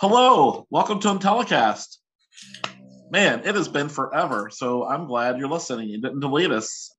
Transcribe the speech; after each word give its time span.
Hello, 0.00 0.66
welcome 0.68 0.98
to 0.98 1.08
Intellicast. 1.08 1.98
Man, 3.10 3.42
it 3.44 3.54
has 3.54 3.68
been 3.68 3.88
forever, 3.88 4.50
so 4.50 4.84
I'm 4.84 5.06
glad 5.06 5.38
you're 5.38 5.48
listening. 5.48 5.90
You 5.90 6.00
didn't 6.00 6.18
delete 6.18 6.50
us. 6.50 6.92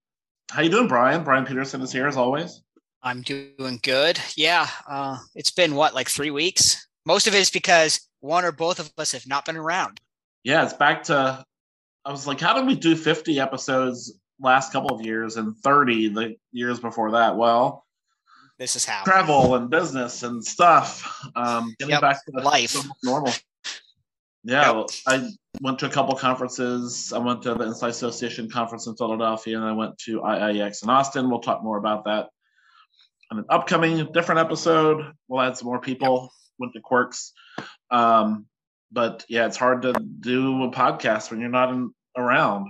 How 0.49 0.61
you 0.61 0.69
doing, 0.69 0.87
Brian? 0.87 1.25
Brian 1.25 1.45
Peterson 1.45 1.81
is 1.81 1.91
here 1.91 2.07
as 2.07 2.15
always. 2.15 2.61
I'm 3.01 3.21
doing 3.23 3.81
good. 3.83 4.21
Yeah, 4.37 4.69
uh, 4.87 5.17
it's 5.35 5.51
been 5.51 5.75
what 5.75 5.93
like 5.93 6.07
three 6.07 6.31
weeks. 6.31 6.87
Most 7.05 7.27
of 7.27 7.35
it 7.35 7.39
is 7.39 7.49
because 7.49 7.99
one 8.21 8.45
or 8.45 8.51
both 8.51 8.79
of 8.79 8.91
us 8.97 9.11
have 9.11 9.27
not 9.27 9.45
been 9.45 9.57
around. 9.57 9.99
Yeah, 10.43 10.63
it's 10.63 10.73
back 10.73 11.03
to. 11.03 11.43
I 12.05 12.11
was 12.11 12.27
like, 12.27 12.39
how 12.39 12.53
did 12.53 12.65
we 12.67 12.75
do 12.75 12.95
50 12.95 13.39
episodes 13.39 14.13
last 14.39 14.71
couple 14.73 14.93
of 14.95 15.05
years 15.05 15.37
and 15.37 15.55
30 15.57 16.09
the 16.09 16.35
years 16.51 16.79
before 16.79 17.11
that? 17.11 17.37
Well, 17.37 17.85
this 18.59 18.75
is 18.75 18.83
how 18.85 19.03
travel 19.03 19.55
and 19.55 19.69
business 19.69 20.23
and 20.23 20.43
stuff. 20.43 21.21
Um, 21.35 21.73
getting 21.79 21.93
Yep, 21.93 22.01
back 22.01 22.25
to 22.25 22.31
life. 22.41 22.75
normal. 23.03 23.31
Yeah, 24.43 24.65
Yep. 24.67 24.75
well, 24.75 24.89
I 25.07 25.29
went 25.61 25.79
to 25.79 25.85
a 25.85 25.89
couple 25.89 26.15
conferences. 26.17 27.13
I 27.13 27.19
went 27.19 27.41
to 27.43 27.53
the 27.55 27.65
Insight 27.65 27.91
Association 27.91 28.49
conference 28.49 28.85
in 28.87 28.95
Philadelphia, 28.97 29.55
and 29.57 29.65
I 29.65 29.71
went 29.71 29.97
to 29.99 30.19
IIEX 30.21 30.83
in 30.83 30.89
Austin. 30.89 31.29
We'll 31.29 31.39
talk 31.39 31.63
more 31.63 31.77
about 31.77 32.03
that 32.05 32.29
in 33.31 33.37
an 33.39 33.45
upcoming 33.49 34.11
different 34.11 34.39
episode. 34.39 35.13
We'll 35.29 35.41
add 35.41 35.57
some 35.57 35.67
more 35.67 35.79
people. 35.79 36.33
Went 36.59 36.73
to 36.73 36.81
Quirks, 36.81 37.33
um, 37.91 38.45
but 38.91 39.25
yeah, 39.27 39.45
it's 39.45 39.57
hard 39.57 39.81
to 39.83 39.93
do 39.93 40.63
a 40.63 40.71
podcast 40.71 41.31
when 41.31 41.39
you're 41.39 41.49
not 41.49 41.69
in, 41.69 41.91
around. 42.15 42.69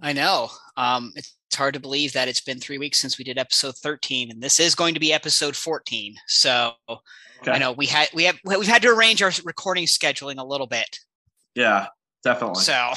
I 0.00 0.12
know. 0.12 0.50
Um, 0.76 1.12
it's 1.14 1.36
hard 1.54 1.74
to 1.74 1.80
believe 1.80 2.12
that 2.14 2.28
it's 2.28 2.40
been 2.40 2.60
three 2.60 2.78
weeks 2.78 2.98
since 2.98 3.18
we 3.18 3.24
did 3.24 3.38
episode 3.38 3.76
13, 3.76 4.30
and 4.30 4.42
this 4.42 4.58
is 4.58 4.74
going 4.74 4.94
to 4.94 5.00
be 5.00 5.12
episode 5.12 5.54
14. 5.54 6.14
So 6.26 6.72
Okay. 7.42 7.50
I 7.50 7.58
know 7.58 7.72
we 7.72 7.86
had 7.86 8.08
we 8.14 8.24
have 8.24 8.38
we've 8.44 8.66
had 8.68 8.82
to 8.82 8.88
arrange 8.88 9.20
our 9.20 9.32
recording 9.44 9.84
scheduling 9.86 10.38
a 10.38 10.44
little 10.44 10.68
bit. 10.68 10.98
Yeah, 11.56 11.88
definitely. 12.22 12.62
So 12.62 12.92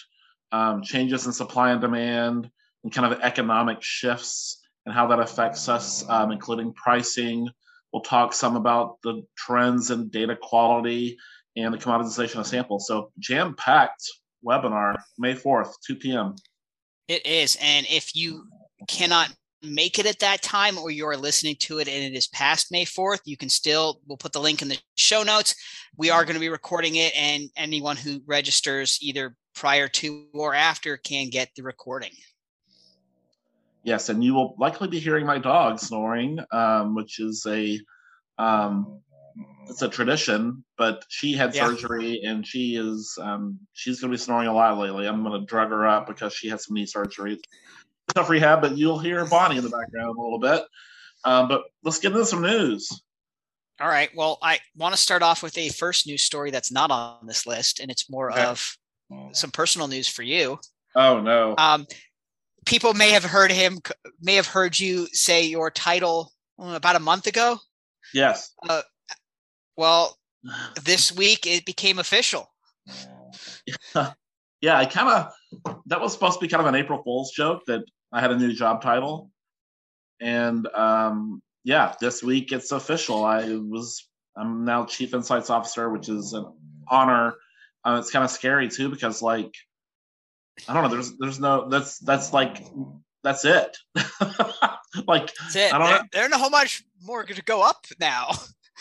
um, 0.51 0.81
changes 0.81 1.25
in 1.25 1.33
supply 1.33 1.71
and 1.71 1.81
demand, 1.81 2.49
and 2.83 2.93
kind 2.93 3.11
of 3.11 3.19
economic 3.21 3.81
shifts 3.81 4.61
and 4.85 4.93
how 4.93 5.07
that 5.07 5.19
affects 5.19 5.69
us, 5.69 6.07
um, 6.09 6.31
including 6.31 6.73
pricing. 6.73 7.49
We'll 7.93 8.01
talk 8.01 8.33
some 8.33 8.55
about 8.55 8.97
the 9.03 9.23
trends 9.37 9.91
in 9.91 10.09
data 10.09 10.35
quality 10.35 11.17
and 11.55 11.71
the 11.71 11.77
commoditization 11.77 12.39
of 12.39 12.47
samples. 12.47 12.87
So 12.87 13.11
jam 13.19 13.55
packed 13.55 14.03
webinar, 14.43 14.97
May 15.19 15.35
4th, 15.35 15.73
2 15.85 15.95
p.m. 15.97 16.35
it 17.07 17.25
is. 17.25 17.55
And 17.61 17.85
if 17.89 18.15
you 18.15 18.47
cannot 18.87 19.31
make 19.61 19.97
it 19.97 20.05
at 20.05 20.19
that 20.19 20.41
time 20.41 20.77
or 20.77 20.91
you're 20.91 21.15
listening 21.15 21.55
to 21.57 21.79
it 21.79 21.87
and 21.87 22.03
it 22.03 22.17
is 22.17 22.27
past 22.27 22.71
May 22.71 22.83
4th, 22.83 23.21
you 23.25 23.37
can 23.37 23.47
still, 23.47 24.01
we'll 24.07 24.17
put 24.17 24.33
the 24.33 24.41
link 24.41 24.61
in 24.61 24.67
the 24.67 24.77
show 24.95 25.23
notes. 25.23 25.55
We 25.95 26.09
are 26.09 26.25
going 26.25 26.33
to 26.33 26.39
be 26.39 26.49
recording 26.49 26.95
it, 26.95 27.15
and 27.15 27.49
anyone 27.55 27.95
who 27.95 28.21
registers 28.25 28.97
either 29.01 29.35
prior 29.55 29.87
to 29.87 30.25
or 30.33 30.55
after 30.55 30.97
can 30.97 31.29
get 31.29 31.51
the 31.55 31.63
recording. 31.63 32.11
Yes, 33.83 34.09
and 34.09 34.23
you 34.23 34.33
will 34.33 34.55
likely 34.57 34.87
be 34.87 34.99
hearing 34.99 35.25
my 35.25 35.37
dog 35.37 35.79
snoring, 35.79 36.39
um, 36.51 36.95
which 36.95 37.19
is 37.19 37.45
a 37.47 37.79
um, 38.37 39.01
it's 39.67 39.81
a 39.81 39.89
tradition. 39.89 40.63
But 40.77 41.03
she 41.09 41.33
had 41.33 41.53
Yeah. 41.53 41.67
surgery, 41.67 42.21
and 42.23 42.47
she 42.47 42.75
is 42.75 43.17
um, 43.21 43.59
she's 43.73 43.99
going 43.99 44.11
to 44.11 44.17
be 44.17 44.21
snoring 44.21 44.47
a 44.47 44.53
lot 44.53 44.77
lately. 44.77 45.05
I'm 45.05 45.23
going 45.23 45.39
to 45.39 45.45
drug 45.45 45.69
her 45.69 45.85
up 45.85 46.07
because 46.07 46.33
she 46.33 46.47
had 46.47 46.61
some 46.61 46.75
knee 46.75 46.85
surgery. 46.85 47.39
Tough 48.15 48.29
rehab, 48.29 48.61
but 48.61 48.77
you'll 48.77 48.99
hear 48.99 49.25
Bonnie 49.25 49.57
in 49.57 49.63
the 49.63 49.69
background 49.69 50.17
a 50.17 50.21
little 50.21 50.39
bit. 50.39 50.63
Um, 51.25 51.47
but 51.47 51.63
let's 51.83 51.99
get 51.99 52.11
into 52.11 52.25
some 52.25 52.41
news. 52.41 53.01
All 53.79 53.87
right. 53.87 54.09
Well, 54.15 54.37
I 54.41 54.59
want 54.75 54.93
to 54.93 55.01
start 55.01 55.23
off 55.23 55.41
with 55.41 55.57
a 55.57 55.69
first 55.69 56.05
news 56.05 56.21
story 56.21 56.51
that's 56.51 56.71
not 56.71 56.91
on 56.91 57.25
this 57.25 57.45
list, 57.45 57.79
and 57.79 57.89
it's 57.91 58.09
more 58.09 58.31
Okay. 58.31 58.43
of 58.43 58.77
some 59.33 59.51
personal 59.51 59.87
news 59.87 60.07
for 60.07 60.23
you. 60.23 60.59
Oh 60.95 61.19
no! 61.19 61.55
Um, 61.57 61.87
people 62.65 62.93
may 62.93 63.11
have 63.11 63.23
heard 63.23 63.51
him, 63.51 63.79
may 64.21 64.35
have 64.35 64.47
heard 64.47 64.79
you 64.79 65.07
say 65.11 65.45
your 65.45 65.69
title 65.71 66.31
uh, 66.59 66.73
about 66.75 66.95
a 66.95 66.99
month 66.99 67.27
ago. 67.27 67.57
yes. 68.13 68.53
Well, 69.77 70.17
this 70.83 71.11
week 71.11 71.47
it 71.47 71.65
became 71.65 71.99
official. 71.99 72.49
yeah, 74.61 74.77
I 74.77 74.85
kind 74.85 75.09
of 75.09 75.33
that 75.85 76.01
was 76.01 76.13
supposed 76.13 76.39
to 76.39 76.45
be 76.45 76.49
kind 76.49 76.61
of 76.61 76.67
an 76.67 76.75
April 76.75 77.01
Fool's 77.03 77.31
joke 77.31 77.63
that 77.67 77.83
I 78.11 78.21
had 78.21 78.31
a 78.31 78.37
new 78.37 78.53
job 78.53 78.81
title, 78.81 79.31
and 80.19 80.67
um, 80.67 81.41
yeah, 81.63 81.93
this 82.01 82.21
week 82.21 82.51
it's 82.51 82.71
official. 82.71 83.23
I 83.23 83.55
was 83.55 84.07
I'm 84.35 84.65
now 84.65 84.85
Chief 84.85 85.13
Insights 85.13 85.49
Officer, 85.49 85.89
which 85.89 86.09
is 86.09 86.33
an 86.33 86.45
honor. 86.87 87.35
Uh, 87.85 87.97
it's 87.99 88.11
kind 88.11 88.25
of 88.25 88.31
scary 88.31 88.67
too 88.69 88.89
because 88.89 89.21
like 89.21 89.53
I 90.67 90.73
don't 90.73 90.83
know. 90.83 90.89
There's 90.89 91.17
there's 91.17 91.39
no 91.39 91.69
that's 91.69 91.99
that's 91.99 92.33
like 92.33 92.63
that's 93.23 93.45
it. 93.45 93.77
like 95.07 95.33
That's 95.35 95.55
it. 95.55 95.73
I 95.73 95.77
don't 95.77 95.87
There, 95.87 95.97
know. 95.99 96.03
there 96.11 96.23
ain't 96.25 96.33
how 96.35 96.49
much 96.49 96.83
more 97.01 97.23
to 97.23 97.41
go 97.43 97.61
up 97.63 97.85
now. 97.99 98.31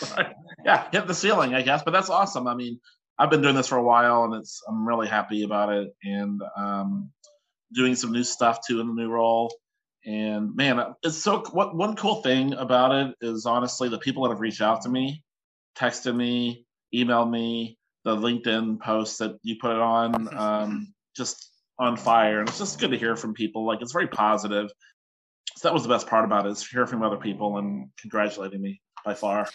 yeah, 0.64 0.88
hit 0.90 1.06
the 1.06 1.14
ceiling, 1.14 1.54
I 1.54 1.62
guess. 1.62 1.82
But 1.84 1.92
that's 1.92 2.10
awesome. 2.10 2.46
I 2.48 2.54
mean, 2.54 2.80
I've 3.18 3.30
been 3.30 3.42
doing 3.42 3.54
this 3.54 3.68
for 3.68 3.78
a 3.78 3.82
while, 3.82 4.24
and 4.24 4.34
it's 4.34 4.60
I'm 4.68 4.86
really 4.86 5.08
happy 5.08 5.44
about 5.44 5.72
it, 5.72 5.94
and 6.02 6.40
um, 6.56 7.10
doing 7.72 7.94
some 7.94 8.12
new 8.12 8.24
stuff 8.24 8.60
too 8.66 8.80
in 8.80 8.88
the 8.88 8.94
new 8.94 9.08
role. 9.08 9.54
And 10.04 10.56
man, 10.56 10.82
it's 11.04 11.18
so. 11.18 11.44
What 11.52 11.76
one 11.76 11.94
cool 11.94 12.22
thing 12.22 12.54
about 12.54 12.92
it 12.92 13.14
is 13.20 13.46
honestly 13.46 13.88
the 13.88 13.98
people 13.98 14.24
that 14.24 14.30
have 14.30 14.40
reached 14.40 14.60
out 14.60 14.82
to 14.82 14.88
me, 14.88 15.22
texted 15.78 16.16
me, 16.16 16.66
emailed 16.92 17.30
me, 17.30 17.78
the 18.04 18.16
LinkedIn 18.16 18.80
posts 18.80 19.18
that 19.18 19.38
you 19.44 19.56
put 19.60 19.70
it 19.70 19.80
on, 19.80 20.36
um, 20.36 20.94
just 21.16 21.51
on 21.82 21.96
fire, 21.96 22.40
and 22.40 22.48
it's 22.48 22.58
just 22.58 22.78
good 22.78 22.92
to 22.92 22.98
hear 22.98 23.16
from 23.16 23.34
people. 23.34 23.66
Like 23.66 23.82
it's 23.82 23.92
very 23.92 24.06
positive. 24.06 24.70
So 25.56 25.68
that 25.68 25.74
was 25.74 25.82
the 25.82 25.88
best 25.88 26.06
part 26.06 26.24
about 26.24 26.46
it 26.46 26.50
is 26.50 26.66
hearing 26.66 26.86
from 26.86 27.02
other 27.02 27.16
people 27.16 27.58
and 27.58 27.90
congratulating 27.98 28.62
me 28.62 28.80
by 29.04 29.14
far. 29.14 29.48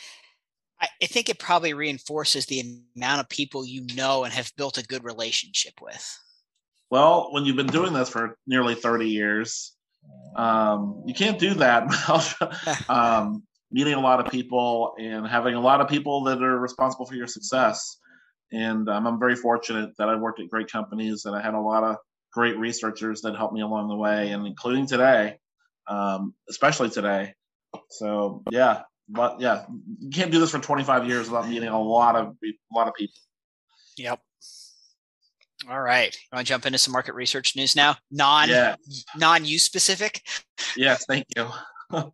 I, 0.80 0.88
I 1.02 1.06
think 1.06 1.30
it 1.30 1.40
probably 1.40 1.74
reinforces 1.74 2.46
the 2.46 2.82
amount 2.96 3.22
of 3.22 3.30
people 3.30 3.66
you 3.66 3.86
know 3.96 4.24
and 4.24 4.34
have 4.34 4.52
built 4.58 4.78
a 4.78 4.84
good 4.84 5.04
relationship 5.04 5.74
with. 5.82 6.20
Well, 6.90 7.30
when 7.32 7.46
you've 7.46 7.56
been 7.56 7.68
doing 7.68 7.94
this 7.94 8.10
for 8.10 8.38
nearly 8.46 8.76
30 8.76 9.10
years, 9.10 9.74
um, 10.36 11.04
you 11.06 11.14
can't 11.14 11.40
do 11.40 11.54
that. 11.56 11.88
um, 12.90 13.44
meeting 13.72 13.94
a 13.94 14.00
lot 14.00 14.20
of 14.20 14.32
people 14.32 14.94
and 14.98 15.28
having 15.28 15.56
a 15.56 15.60
lot 15.60 15.82
of 15.82 15.90
people 15.90 16.24
that 16.24 16.42
are 16.42 16.60
responsible 16.60 17.06
for 17.06 17.16
your 17.16 17.28
success. 17.28 17.98
And 18.52 18.88
um, 18.88 19.06
I'm 19.06 19.20
very 19.20 19.36
fortunate 19.36 19.92
that 19.98 20.08
I've 20.08 20.22
worked 20.22 20.40
at 20.40 20.50
great 20.50 20.72
companies 20.72 21.26
and 21.26 21.36
I 21.36 21.42
had 21.42 21.54
a 21.54 21.60
lot 21.60 21.84
of 21.84 21.98
great 22.38 22.56
researchers 22.60 23.22
that 23.22 23.36
helped 23.36 23.56
me 23.56 23.62
along 23.62 23.88
the 23.88 23.96
way, 23.96 24.30
and 24.30 24.46
including 24.46 24.86
today, 24.86 25.40
um, 25.88 26.36
especially 26.48 26.88
today. 26.88 27.34
So 27.90 28.44
yeah, 28.52 28.84
but 29.10 29.42
yeah, 29.42 29.66
you 30.00 30.12
can't 30.12 30.32
do 30.32 30.40
this 30.40 30.52
for 30.52 30.60
25 30.60 31.08
years 31.08 31.28
without 31.32 31.50
meeting 31.50 31.70
a 31.70 31.82
lot 31.82 32.16
of 32.16 32.36
a 32.44 32.76
lot 32.76 32.88
of 32.88 32.94
people. 32.94 33.20
Yep. 33.98 34.20
All 35.68 35.82
right. 35.82 36.14
You 36.14 36.36
want 36.36 36.46
to 36.46 36.50
jump 36.50 36.68
into 36.68 36.78
some 36.78 36.92
market 36.92 37.16
research 37.16 37.56
news 37.56 37.76
now? 37.76 37.96
Non 38.12 38.50
yeah. 38.50 38.76
non 39.16 39.44
use 39.44 39.64
specific. 39.64 40.22
Yes, 40.76 41.06
thank 41.08 41.26
you. 41.36 41.50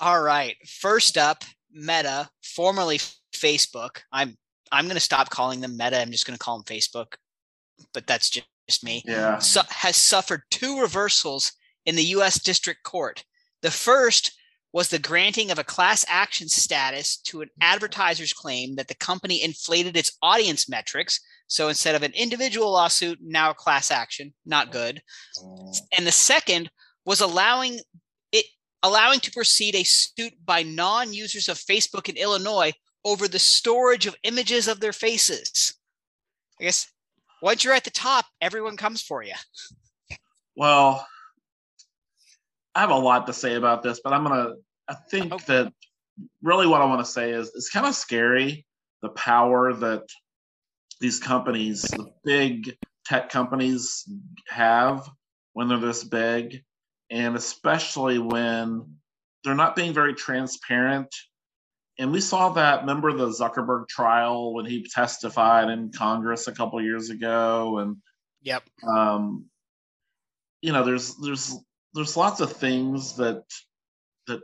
All 0.00 0.22
right. 0.22 0.54
First 0.68 1.18
up, 1.18 1.42
Meta, 1.72 2.30
formerly 2.44 3.00
Facebook. 3.34 4.02
I'm 4.12 4.36
I'm 4.70 4.84
going 4.84 4.94
to 4.94 5.00
stop 5.00 5.30
calling 5.30 5.60
them 5.60 5.76
Meta. 5.76 6.00
I'm 6.00 6.12
just 6.12 6.26
going 6.26 6.38
to 6.38 6.44
call 6.44 6.58
them 6.58 6.64
Facebook, 6.64 7.14
but 7.92 8.06
that's 8.06 8.30
just 8.30 8.46
me. 8.82 9.02
Yeah. 9.06 9.38
So, 9.38 9.62
has 9.68 9.96
suffered 9.96 10.42
two 10.50 10.80
reversals 10.80 11.52
in 11.86 11.96
the 11.96 12.04
U.S. 12.04 12.40
District 12.40 12.82
Court. 12.82 13.24
The 13.62 13.70
first 13.70 14.32
was 14.74 14.88
the 14.88 14.98
granting 14.98 15.52
of 15.52 15.58
a 15.58 15.64
class 15.64 16.04
action 16.08 16.48
status 16.48 17.16
to 17.16 17.42
an 17.42 17.48
advertiser's 17.60 18.32
claim 18.32 18.74
that 18.74 18.88
the 18.88 18.94
company 18.96 19.40
inflated 19.40 19.96
its 19.96 20.18
audience 20.20 20.68
metrics. 20.68 21.20
So 21.46 21.68
instead 21.68 21.94
of 21.94 22.02
an 22.02 22.12
individual 22.12 22.72
lawsuit, 22.72 23.20
now 23.22 23.50
a 23.50 23.54
class 23.54 23.92
action. 23.92 24.34
Not 24.44 24.72
good. 24.72 25.00
Mm. 25.40 25.76
And 25.96 26.06
the 26.06 26.12
second 26.12 26.70
was 27.06 27.20
allowing 27.20 27.78
it 28.32 28.46
allowing 28.82 29.20
to 29.20 29.30
proceed 29.30 29.76
a 29.76 29.84
suit 29.84 30.32
by 30.44 30.64
non-users 30.64 31.48
of 31.48 31.56
Facebook 31.56 32.08
in 32.08 32.16
Illinois 32.16 32.72
over 33.04 33.28
the 33.28 33.38
storage 33.38 34.06
of 34.06 34.16
images 34.24 34.66
of 34.66 34.80
their 34.80 34.92
faces. 34.92 35.74
I 36.60 36.64
guess 36.64 36.90
once 37.44 37.62
you're 37.62 37.74
at 37.74 37.84
the 37.84 37.90
top, 37.90 38.24
everyone 38.40 38.74
comes 38.74 39.02
for 39.02 39.22
you. 39.22 39.34
Well, 40.56 41.06
I 42.74 42.80
have 42.80 42.90
a 42.90 42.96
lot 42.96 43.26
to 43.26 43.34
say 43.34 43.54
about 43.54 43.82
this, 43.82 44.00
but 44.02 44.14
I'm 44.14 44.24
gonna. 44.24 44.54
I 44.88 44.94
think 44.94 45.30
okay. 45.30 45.44
that 45.48 45.72
really 46.42 46.66
what 46.66 46.80
I 46.80 46.86
want 46.86 47.04
to 47.04 47.12
say 47.12 47.32
is 47.32 47.52
it's 47.54 47.70
kind 47.70 47.86
of 47.86 47.94
scary 47.94 48.66
the 49.02 49.10
power 49.10 49.74
that 49.74 50.04
these 51.00 51.20
companies, 51.20 51.82
the 51.82 52.06
big 52.24 52.76
tech 53.04 53.28
companies, 53.28 54.08
have 54.48 55.06
when 55.52 55.68
they're 55.68 55.78
this 55.78 56.02
big, 56.02 56.62
and 57.10 57.36
especially 57.36 58.18
when 58.18 58.96
they're 59.44 59.54
not 59.54 59.76
being 59.76 59.92
very 59.92 60.14
transparent. 60.14 61.14
And 61.98 62.10
we 62.10 62.20
saw 62.20 62.50
that. 62.50 62.80
Remember 62.80 63.12
the 63.12 63.28
Zuckerberg 63.28 63.88
trial 63.88 64.52
when 64.52 64.66
he 64.66 64.88
testified 64.88 65.70
in 65.70 65.92
Congress 65.92 66.48
a 66.48 66.52
couple 66.52 66.82
years 66.82 67.10
ago, 67.10 67.78
and 67.78 67.96
yep. 68.42 68.64
Um, 68.86 69.46
you 70.60 70.72
know, 70.72 70.84
there's 70.84 71.14
there's 71.16 71.56
there's 71.94 72.16
lots 72.16 72.40
of 72.40 72.52
things 72.52 73.16
that 73.16 73.44
that 74.26 74.40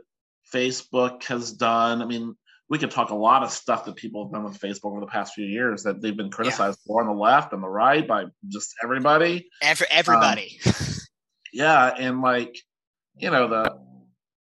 Facebook 0.53 1.25
has 1.25 1.51
done. 1.51 2.01
I 2.01 2.05
mean, 2.05 2.35
we 2.69 2.77
could 2.77 2.91
talk 2.91 3.09
a 3.09 3.15
lot 3.15 3.43
of 3.43 3.51
stuff 3.51 3.83
that 3.83 3.97
people 3.97 4.23
have 4.23 4.31
done 4.31 4.45
with 4.45 4.59
Facebook 4.59 4.91
over 4.91 5.01
the 5.01 5.07
past 5.07 5.33
few 5.33 5.45
years 5.45 5.83
that 5.83 6.01
they've 6.01 6.15
been 6.15 6.31
criticized 6.31 6.79
yeah. 6.79 6.87
for 6.87 7.01
on 7.01 7.07
the 7.07 7.21
left 7.21 7.51
and 7.51 7.61
the 7.61 7.67
right 7.67 8.07
by 8.07 8.25
just 8.47 8.73
everybody. 8.81 9.49
Every, 9.61 9.87
everybody. 9.89 10.57
Um, 10.65 10.73
yeah, 11.51 11.93
and 11.97 12.21
like 12.21 12.57
you 13.17 13.29
know 13.29 13.49
the 13.49 13.77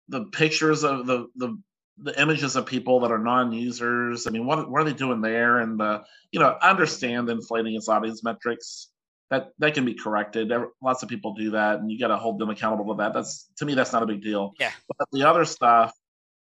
the 0.09 0.25
pictures 0.27 0.85
of 0.85 1.07
the 1.07 1.29
the 1.37 1.59
the 2.03 2.21
images 2.21 2.57
of 2.57 2.67
people 2.67 3.01
that 3.01 3.11
are 3.11 3.19
non-users. 3.19 4.27
I 4.27 4.31
mean, 4.31 4.47
what 4.47 4.71
what 4.71 4.83
are 4.83 4.85
they 4.85 4.93
doing 4.93 5.21
there? 5.21 5.59
And 5.59 5.79
the 5.79 6.05
you 6.33 6.41
know, 6.41 6.57
I 6.61 6.71
understand 6.71 7.29
inflating 7.29 7.75
its 7.75 7.89
audience 7.89 8.23
metrics 8.23 8.89
that 9.31 9.51
that 9.59 9.75
can 9.75 9.85
be 9.85 9.95
corrected. 9.95 10.53
Lots 10.83 11.03
of 11.03 11.09
people 11.09 11.35
do 11.35 11.51
that, 11.53 11.81
and 11.81 11.91
you 11.91 11.99
got 11.99 12.09
to 12.09 12.17
hold 12.17 12.39
them 12.39 12.51
accountable 12.51 12.95
to 12.95 12.99
that. 13.03 13.15
That's 13.15 13.49
to 13.59 13.67
me, 13.67 13.75
that's 13.75 13.93
not 13.93 14.03
a 14.03 14.07
big 14.07 14.23
deal. 14.23 14.55
Yeah. 14.59 14.73
But 14.97 15.09
the 15.13 15.25
other 15.29 15.45
stuff, 15.45 15.93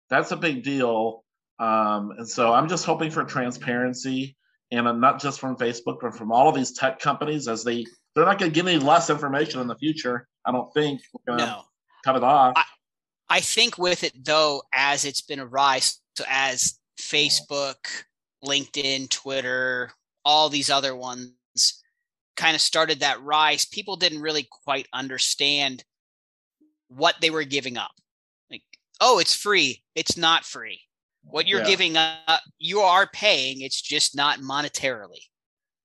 that's 0.10 0.32
a 0.32 0.38
big 0.38 0.64
deal. 0.64 1.24
Um, 1.58 2.12
and 2.18 2.30
so 2.30 2.54
I'm 2.54 2.68
just 2.68 2.86
hoping 2.86 3.12
for 3.12 3.24
transparency, 3.24 4.36
and 4.72 5.00
not 5.00 5.22
just 5.22 5.40
from 5.40 5.56
Facebook, 5.56 5.98
but 6.02 6.16
from 6.16 6.32
all 6.32 6.50
of 6.50 6.56
these 6.56 6.74
tech 6.74 7.00
companies, 7.00 7.48
as 7.48 7.64
they 7.64 7.86
they're 8.14 8.26
not 8.26 8.40
going 8.40 8.52
to 8.52 8.56
give 8.56 8.68
any 8.68 8.80
less 8.80 9.10
information 9.10 9.62
in 9.62 9.68
the 9.68 9.76
future. 9.76 10.28
I 10.46 10.52
don't 10.52 10.74
think. 10.74 11.02
no. 11.28 11.64
Cut 12.04 12.18
it 12.18 12.24
off. 12.24 12.54
I, 12.56 12.64
I 13.30 13.40
think 13.40 13.78
with 13.78 14.04
it 14.04 14.26
though, 14.26 14.64
as 14.74 15.06
it's 15.06 15.22
been 15.22 15.40
a 15.40 15.46
rise, 15.46 16.00
so 16.16 16.26
as 16.30 16.80
Facebook, 17.00 17.76
LinkedIn, 18.44 19.10
Twitter, 19.10 19.92
all 20.24 20.50
these 20.50 20.70
other 20.70 20.96
ones 20.96 21.34
kind 22.36 22.56
of 22.56 22.62
started 22.62 23.00
that 23.00 23.22
rise, 23.22 23.66
people 23.66 23.96
didn't 23.96 24.22
really 24.22 24.48
quite 24.64 24.88
understand 24.94 25.84
what 26.90 27.16
they 27.22 27.30
were 27.30 27.44
giving 27.44 27.78
up. 27.78 27.92
Like, 28.50 28.64
oh, 29.02 29.20
it's 29.20 29.34
free. 29.34 29.84
It's 29.96 30.18
not 30.18 30.46
free. 30.46 30.82
What 31.24 31.48
you're 31.48 31.62
yeah. 31.62 31.68
giving 31.68 31.98
up, 31.98 32.42
you 32.60 32.82
are 32.82 33.08
paying. 33.08 33.62
It's 33.62 33.82
just 33.82 34.16
not 34.16 34.40
monetarily. 34.40 35.24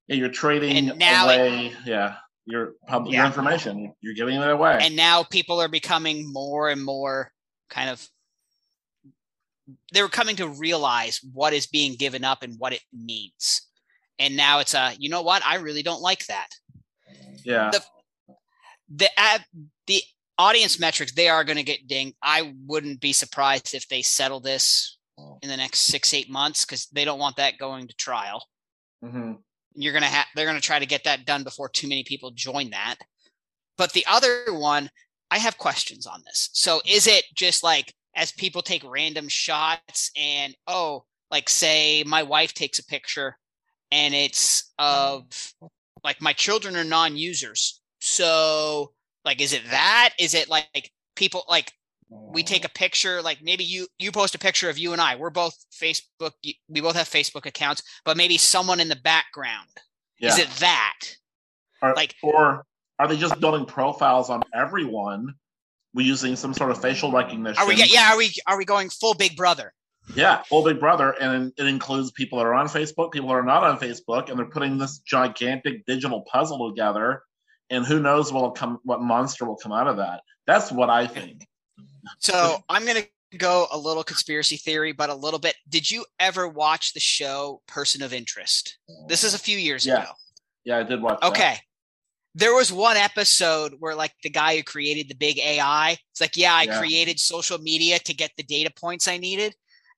Yeah, 0.07 0.17
you're 0.17 0.29
trading 0.29 0.91
away. 0.91 1.67
It, 1.67 1.73
yeah, 1.87 2.17
your 2.47 2.75
public 2.87 3.13
yeah. 3.13 3.21
your 3.21 3.27
information. 3.27 3.95
You're 4.01 4.15
giving 4.15 4.41
it 4.41 4.51
away. 4.51 4.79
And 4.81 4.97
now 4.97 5.23
people 5.23 5.61
are 5.61 5.69
becoming 5.69 6.31
more 6.33 6.69
and 6.69 6.83
more 6.85 7.33
kind 7.69 7.91
of. 7.91 8.07
They're 9.93 10.09
coming 10.09 10.37
to 10.37 10.49
realize 10.49 11.21
what 11.33 11.53
is 11.53 11.67
being 11.67 11.95
given 11.95 12.25
up 12.25 12.43
and 12.43 12.59
what 12.59 12.73
it 12.73 12.83
means 12.93 13.71
and 14.21 14.37
now 14.37 14.61
it's 14.61 14.75
a 14.75 14.93
you 14.99 15.09
know 15.09 15.23
what 15.23 15.45
i 15.45 15.57
really 15.57 15.83
don't 15.83 16.03
like 16.03 16.25
that 16.27 16.49
yeah 17.45 17.71
the 17.73 17.83
the 18.95 19.11
the 19.89 20.03
audience 20.39 20.79
metrics 20.79 21.13
they 21.13 21.29
are 21.29 21.43
going 21.43 21.57
to 21.57 21.65
get 21.65 21.89
dinged 21.89 22.15
i 22.23 22.55
wouldn't 22.67 23.01
be 23.01 23.13
surprised 23.13 23.75
if 23.75 23.89
they 23.89 24.03
settle 24.03 24.39
this 24.39 24.99
in 25.43 25.49
the 25.49 25.57
next 25.57 25.81
six 25.81 26.15
eight 26.15 26.31
months 26.31 26.65
because 26.65 26.87
they 26.93 27.05
don't 27.05 27.19
want 27.19 27.37
that 27.37 27.59
going 27.59 27.89
to 27.89 27.95
trial 27.97 28.47
mm-hmm. 29.05 29.33
You're 29.75 29.93
to 30.03 30.09
have 30.09 30.27
they're 30.35 30.47
to 30.53 30.61
try 30.61 30.79
to 30.79 30.87
get 30.87 31.05
that 31.05 31.25
done 31.25 31.45
before 31.45 31.69
too 31.69 31.89
many 31.89 32.05
people 32.05 32.31
join 32.33 32.71
that 32.71 32.97
but 33.77 33.93
the 33.93 34.05
other 34.09 34.45
one 34.49 34.91
i 35.31 35.39
have 35.39 35.59
questions 35.59 36.07
on 36.07 36.23
this 36.27 36.51
so 36.53 36.81
is 36.87 37.07
it 37.07 37.25
just 37.35 37.63
like 37.63 37.95
as 38.17 38.33
people 38.33 38.63
take 38.63 38.83
random 38.85 39.29
shots 39.29 40.11
and 40.17 40.55
oh 40.67 41.05
like 41.31 41.49
say 41.49 42.03
my 42.07 42.23
wife 42.23 42.53
takes 42.53 42.79
a 42.79 42.85
picture 42.85 43.37
and 43.93 44.15
it's 44.15 44.73
of 44.79 45.25
like 46.05 46.21
my 46.21 46.33
children 46.33 46.77
are 46.77 46.85
non-users. 46.85 47.81
So 48.01 48.93
like 49.25 49.41
is 49.41 49.53
it 49.53 49.63
that? 49.71 50.11
Is 50.19 50.35
it 50.35 50.49
like 50.49 50.91
people 51.17 51.45
like 51.49 51.73
we 52.11 52.43
take 52.43 52.65
a 52.65 52.69
picture 52.69 53.23
like 53.23 53.39
maybe 53.43 53.65
you 53.65 53.87
you 53.99 54.11
post 54.11 54.35
a 54.35 54.39
picture 54.39 54.69
of 54.69 54.79
you 54.79 54.93
and 54.93 55.01
I. 55.01 55.17
We're 55.17 55.31
both 55.31 55.55
Facebook 55.73 56.33
we 56.69 56.81
both 56.81 56.97
have 56.97 57.09
Facebook 57.09 57.47
accounts, 57.47 57.83
but 58.05 58.17
maybe 58.17 58.37
someone 58.37 58.81
in 58.81 58.89
the 58.89 58.97
background. 58.97 59.69
Yeah. 60.19 60.31
Is 60.31 60.39
it 60.39 60.51
that? 60.61 60.99
Are, 61.83 61.95
like 61.95 62.15
or 62.23 62.65
are 62.99 63.09
they 63.09 63.17
just 63.17 63.41
building 63.41 63.65
profiles 63.65 64.29
on 64.29 64.43
everyone? 64.55 65.35
We 65.95 66.05
using 66.05 66.37
some 66.37 66.55
sort 66.55 66.71
of 66.71 66.81
facial 66.81 67.11
recognition. 67.11 67.63
Are 67.63 67.67
we 67.67 67.77
yeah, 67.77 68.13
are 68.13 68.19
we 68.19 68.33
are 68.47 68.59
we 68.59 68.65
going 68.65 68.91
full 68.91 69.15
big 69.15 69.37
brother? 69.37 69.73
Yeah, 70.15 70.43
full 70.43 70.65
Big 70.65 70.81
Brother, 70.81 71.13
and 71.21 71.53
it 71.57 71.67
includes 71.67 72.11
people 72.11 72.39
that 72.39 72.47
are 72.47 72.55
on 72.55 72.67
Facebook, 72.67 73.13
people 73.13 73.29
that 73.29 73.35
are 73.35 73.45
not 73.45 73.63
on 73.63 73.79
Facebook, 73.79 74.29
and 74.29 74.39
they're 74.39 74.47
putting 74.47 74.77
this 74.77 74.99
gigantic 74.99 75.87
digital 75.87 76.23
puzzle 76.23 76.69
together. 76.71 77.23
And 77.69 77.87
who 77.87 78.01
knows 78.01 78.33
what 78.33 78.43
will 78.43 78.51
come, 78.51 78.79
what 78.83 79.01
monster 79.01 79.45
will 79.45 79.57
come 79.57 79.71
out 79.71 79.87
of 79.87 79.99
that? 79.99 80.23
That's 80.47 80.73
what 80.73 80.91
I 80.91 81.07
think. 81.07 81.47
So 82.19 82.59
I'm 82.69 82.87
gonna 82.87 83.05
go 83.39 83.67
a 83.71 83.79
little 83.79 84.03
conspiracy 84.03 84.57
theory, 84.57 84.93
but 84.93 85.11
a 85.11 85.15
little 85.15 85.39
bit. 85.39 85.55
Did 85.69 85.91
you 85.91 86.05
ever 86.19 86.49
watch 86.49 86.93
the 86.93 87.01
show 87.01 87.63
Person 87.67 88.03
of 88.03 88.13
Interest? 88.13 88.79
This 89.09 89.25
is 89.25 89.35
a 89.35 89.39
few 89.39 89.59
years 89.59 89.87
yeah. 89.87 90.03
ago. 90.03 90.11
Yeah, 90.65 90.79
I 90.79 90.83
did 90.83 91.03
watch. 91.03 91.19
Okay. 91.23 91.55
That. 91.55 91.61
There 92.37 92.55
was 92.55 92.73
one 92.73 92.97
episode 92.97 93.75
where, 93.81 93.97
like, 93.97 94.13
the 94.23 94.31
guy 94.31 94.57
who 94.57 94.63
created 94.63 95.09
the 95.09 95.17
big 95.17 95.41
AI, 95.41 95.97
it's 96.13 96.21
like, 96.21 96.37
yeah, 96.37 96.55
I 96.55 96.63
yeah. 96.63 96.79
created 96.79 97.19
social 97.19 97.59
media 97.59 97.99
to 97.99 98.15
get 98.15 98.31
the 98.37 98.45
data 98.45 98.71
points 98.73 99.09
I 99.09 99.19
needed 99.19 99.55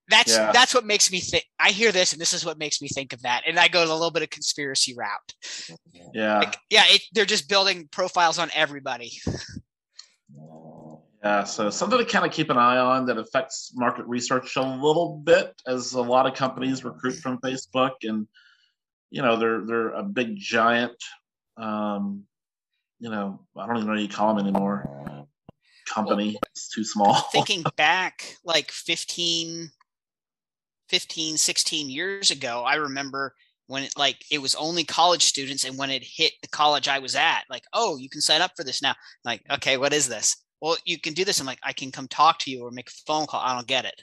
that's 0.09 0.37
yeah. 0.37 0.53
that's 0.53 0.75
what 0.75 0.85
makes 0.85 1.11
me 1.11 1.21
think 1.21 1.45
i 1.59 1.71
hear 1.71 1.93
this 1.93 2.13
and 2.13 2.21
this 2.21 2.33
is 2.33 2.45
what 2.45 2.59
makes 2.59 2.83
me 2.83 2.89
think 2.89 3.13
of 3.13 3.23
that 3.23 3.43
and 3.47 3.59
i 3.59 3.69
go 3.69 3.81
a 3.81 3.87
little 3.87 4.11
bit 4.11 4.23
of 4.23 4.31
conspiracy 4.31 4.95
route 4.95 5.35
yeah 6.13 6.39
like, 6.39 6.57
yeah 6.71 6.85
it, 6.89 7.03
they're 7.13 7.25
just 7.25 7.49
building 7.49 7.89
profiles 7.91 8.39
on 8.39 8.51
everybody 8.55 9.13
yeah 11.23 11.45
so 11.45 11.71
something 11.71 11.99
to 11.99 12.05
kind 12.05 12.25
of 12.25 12.33
keep 12.33 12.51
an 12.51 12.57
eye 12.57 12.79
on 12.79 13.07
that 13.07 13.19
affects 13.19 13.73
market 13.75 14.07
research 14.07 14.57
a 14.57 14.63
little 14.63 15.21
bit 15.25 15.55
as 15.67 15.93
a 15.93 16.01
lot 16.01 16.27
of 16.27 16.35
companies 16.35 16.85
recruit 16.85 17.15
from 17.15 17.39
facebook 17.39 17.93
and 18.03 18.27
you 19.11 19.23
know 19.23 19.37
they're 19.37 19.65
they're 19.67 19.91
a 19.91 20.03
big 20.03 20.37
giant 20.37 20.97
um 21.57 22.23
you 22.99 23.11
know 23.11 23.41
i 23.57 23.67
don't 23.67 23.77
even 23.77 23.87
know 23.87 23.95
what 23.95 24.03
you 24.03 24.09
call 24.09 24.35
them 24.35 24.45
anymore 24.45 25.27
company 25.93 26.29
well, 26.29 26.41
it's 26.51 26.69
too 26.69 26.85
small 26.85 27.15
thinking 27.33 27.63
back 27.77 28.37
like 28.45 28.71
15 28.71 29.71
15, 30.93 31.39
16 31.39 31.89
years 31.89 32.31
ago, 32.31 32.65
I 32.67 32.75
remember 32.75 33.35
when 33.67 33.85
it 33.85 33.95
like 33.97 34.23
it 34.31 34.43
was 34.43 34.55
only 34.55 34.85
college 34.85 35.23
students 35.23 35.65
and 35.65 35.79
when 35.79 35.89
it 35.89 36.05
hit 36.05 36.33
the 36.43 36.49
college 36.49 36.87
I 36.87 36.99
was 36.99 37.17
at, 37.17 37.45
like, 37.49 37.65
oh, 37.73 37.97
you 37.97 38.11
can 38.11 38.21
sign 38.21 38.43
up 38.43 38.51
for 38.55 38.63
this 38.63 38.83
now. 38.83 38.91
I'm 38.91 38.97
like, 39.25 39.43
okay, 39.51 39.79
what 39.79 39.95
is 39.95 40.07
this? 40.11 40.37
Well, 40.63 40.77
you 40.85 40.97
can 41.01 41.13
do 41.13 41.25
this. 41.25 41.41
I'm 41.41 41.47
like, 41.47 41.59
I 41.65 41.73
can 41.73 41.91
come 41.91 42.07
talk 42.07 42.39
to 42.41 42.51
you 42.51 42.63
or 42.65 42.71
make 42.71 42.89
a 42.89 42.93
phone 43.05 43.27
call. 43.27 43.41
I 43.41 43.53
don't 43.53 43.67
get 43.67 43.85
it. 43.85 44.01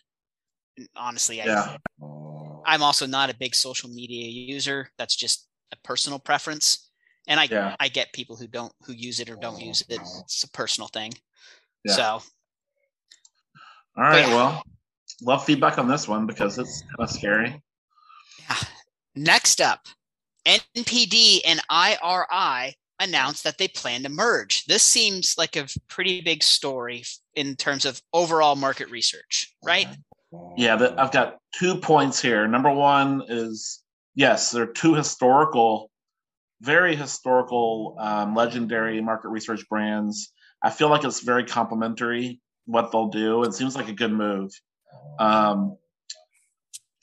And 0.78 0.90
honestly, 0.94 1.38
yeah. 1.38 1.78
I, 2.04 2.08
I'm 2.66 2.84
also 2.84 3.08
not 3.08 3.30
a 3.30 3.34
big 3.34 3.56
social 3.56 3.90
media 3.90 4.28
user. 4.28 4.90
That's 4.98 5.16
just 5.16 5.48
a 5.72 5.78
personal 5.86 6.20
preference. 6.20 6.92
And 7.30 7.40
I 7.40 7.46
Yeah. 7.46 7.78
I 7.80 7.88
get 7.88 8.12
people 8.12 8.36
who 8.36 8.46
don't 8.46 8.74
who 8.84 8.92
use 8.92 9.22
it 9.22 9.30
or 9.30 9.38
don't 9.38 9.56
oh, 9.56 9.66
use 9.66 9.86
it. 9.88 10.02
It's 10.02 10.44
a 10.44 10.50
personal 10.50 10.90
thing. 10.90 11.14
Yeah. 11.86 11.94
So 11.94 12.04
All 12.04 12.24
right. 14.04 14.28
yeah. 14.28 14.36
Well, 14.36 14.64
love 15.22 15.46
feedback 15.46 15.78
on 15.78 15.88
this 15.88 16.10
one 16.10 16.28
because 16.28 16.60
it's 16.60 16.82
kind 16.82 17.00
of 17.00 17.10
scary. 17.10 17.62
Yeah. 18.50 18.58
Next 19.16 19.62
up, 19.62 19.88
NPD 20.46 21.40
and 21.46 21.62
IRI 21.70 22.76
announced 23.00 23.44
that 23.44 23.58
they 23.58 23.68
plan 23.68 24.04
to 24.04 24.10
merge. 24.10 24.66
This 24.66 24.84
seems 24.84 25.36
like 25.38 25.56
a 25.56 25.68
pretty 25.88 26.22
big 26.22 26.44
story 26.44 27.04
in 27.36 27.56
terms 27.56 27.86
of 27.86 28.02
overall 28.14 28.56
market 28.56 28.90
research, 28.90 29.56
right? 29.64 29.88
Yeah, 30.58 30.76
but 30.76 31.00
I've 31.00 31.12
got 31.12 31.38
two 31.54 31.78
points 31.78 32.22
here. 32.22 32.48
Number 32.48 32.72
one 32.72 33.24
is 33.28 33.82
yes, 34.16 34.52
they're 34.52 34.68
two 34.68 34.94
historical, 34.94 35.90
very 36.62 36.96
historical, 36.96 37.96
um, 38.00 38.36
legendary 38.36 39.02
market 39.02 39.30
research 39.30 39.68
brands. 39.70 40.32
I 40.62 40.70
feel 40.70 40.90
like 40.90 41.04
it's 41.04 41.22
very 41.22 41.46
complementary 41.46 42.42
what 42.66 42.92
they'll 42.92 43.08
do. 43.08 43.44
It 43.44 43.54
seems 43.54 43.76
like 43.76 43.88
a 43.88 43.94
good 43.94 44.12
move. 44.12 44.52
Um, 45.18 45.78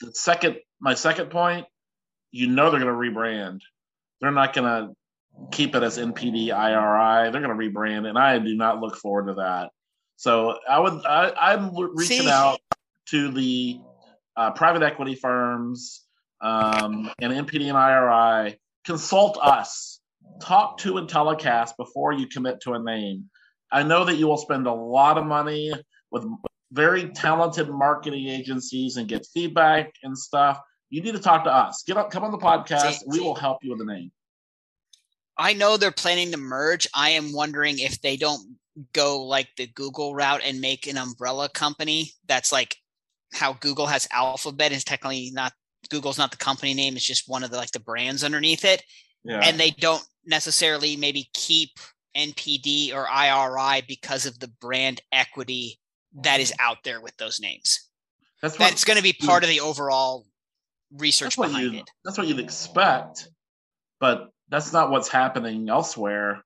the 0.01 0.13
second, 0.13 0.59
my 0.81 0.95
second 0.95 1.31
point, 1.31 1.67
you 2.31 2.49
know 2.49 2.71
they're 2.71 2.81
going 2.81 2.93
to 2.93 3.19
rebrand. 3.19 3.61
They're 4.21 4.31
not 4.31 4.53
going 4.53 4.67
to 4.67 4.95
keep 5.51 5.75
it 5.75 5.83
as 5.83 5.99
NPD 5.99 6.53
IRI. 6.53 7.31
They're 7.31 7.41
going 7.41 7.57
to 7.57 7.71
rebrand, 7.71 8.07
and 8.09 8.19
I 8.19 8.39
do 8.39 8.55
not 8.55 8.81
look 8.81 8.97
forward 8.97 9.29
to 9.29 9.35
that. 9.35 9.71
So 10.17 10.59
I 10.69 10.79
would, 10.79 11.05
I, 11.05 11.33
I'm 11.39 11.75
reaching 11.95 12.23
See- 12.23 12.31
out 12.31 12.59
to 13.11 13.31
the 13.31 13.81
uh, 14.37 14.51
private 14.53 14.83
equity 14.83 15.15
firms 15.15 16.05
um, 16.41 17.11
and 17.21 17.33
NPD 17.33 17.69
and 17.69 17.77
IRI. 17.77 18.59
Consult 18.85 19.39
us. 19.43 20.01
Talk 20.41 20.79
to 20.79 20.95
Intellicast 20.95 21.77
before 21.77 22.13
you 22.13 22.27
commit 22.27 22.61
to 22.63 22.75
a 22.75 22.79
name. 22.79 23.31
I 23.73 23.83
know 23.83 24.05
that 24.05 24.17
you 24.17 24.27
will 24.27 24.37
spend 24.37 24.67
a 24.67 24.73
lot 24.73 25.19
of 25.19 25.27
money 25.27 25.73
with 26.11 26.25
very 26.73 27.09
talented 27.11 27.69
marketing 27.69 28.29
agencies 28.29 28.97
and 28.97 29.09
get 29.09 29.27
feedback 29.33 29.93
and 30.03 30.17
stuff. 30.17 30.61
You 30.91 31.03
need 31.03 31.15
to 31.15 31.21
talk 31.21 31.45
to 31.45 31.53
us. 31.53 31.83
Get 31.87 31.97
up, 31.97 32.11
come 32.11 32.23
on 32.23 32.33
the 32.33 32.39
podcast. 32.39 32.99
See- 32.99 33.05
we 33.07 33.21
will 33.21 33.35
help 33.35 33.59
you 33.63 33.71
with 33.71 33.79
the 33.79 33.85
name. 33.85 34.11
I 35.39 35.53
know 35.53 35.77
they're 35.77 35.91
planning 35.91 36.33
to 36.33 36.39
merge. 36.39 36.89
I 36.95 37.11
am 37.11 37.33
wondering 37.33 37.79
if 37.79 38.01
they 38.01 38.17
don't 38.17 38.57
go 38.93 39.23
like 39.25 39.49
the 39.57 39.67
Google 39.67 40.15
route 40.15 40.43
and 40.45 40.61
make 40.61 40.87
an 40.87 40.99
umbrella 40.99 41.49
company 41.49 42.13
that's 42.27 42.53
like 42.53 42.77
how 43.33 43.55
Google 43.55 43.87
has 43.87 44.09
Alphabet 44.13 44.73
is 44.73 44.85
technically 44.85 45.31
not 45.33 45.53
Google's 45.91 46.19
not 46.19 46.31
the 46.31 46.37
company 46.37 46.75
name, 46.75 46.97
it's 46.97 47.05
just 47.05 47.29
one 47.29 47.45
of 47.45 47.51
the 47.51 47.57
like 47.57 47.71
the 47.73 47.81
brands 47.81 48.25
underneath 48.25 48.65
it. 48.65 48.83
Yeah. 49.25 49.41
and 49.43 49.59
they 49.59 49.71
don't 49.71 50.05
necessarily 50.25 50.97
maybe 50.97 51.29
keep 51.35 51.71
NPD 52.17 52.95
or 52.95 53.09
IRI 53.09 53.83
because 53.89 54.25
of 54.25 54.39
the 54.39 54.49
brand 54.61 55.01
equity 55.11 55.81
that 56.23 56.39
is 56.39 56.53
out 56.61 56.79
there 56.85 57.01
with 57.01 57.17
those 57.17 57.41
names. 57.41 57.89
that's 58.41 58.59
what, 58.59 58.69
That's 58.69 58.85
going 58.85 58.97
to 58.99 59.03
be 59.03 59.13
part 59.13 59.43
of 59.43 59.51
the 59.51 59.61
overall 59.61 60.27
research 60.97 61.37
behind 61.37 61.75
it. 61.75 61.91
that's 62.05 62.17
what 62.17 62.29
you'd 62.29 62.39
expect, 62.39 63.29
but 63.99 64.31
that's 64.49 64.73
not 64.73 64.91
what's 64.91 65.09
happening 65.09 65.69
elsewhere. 65.69 66.45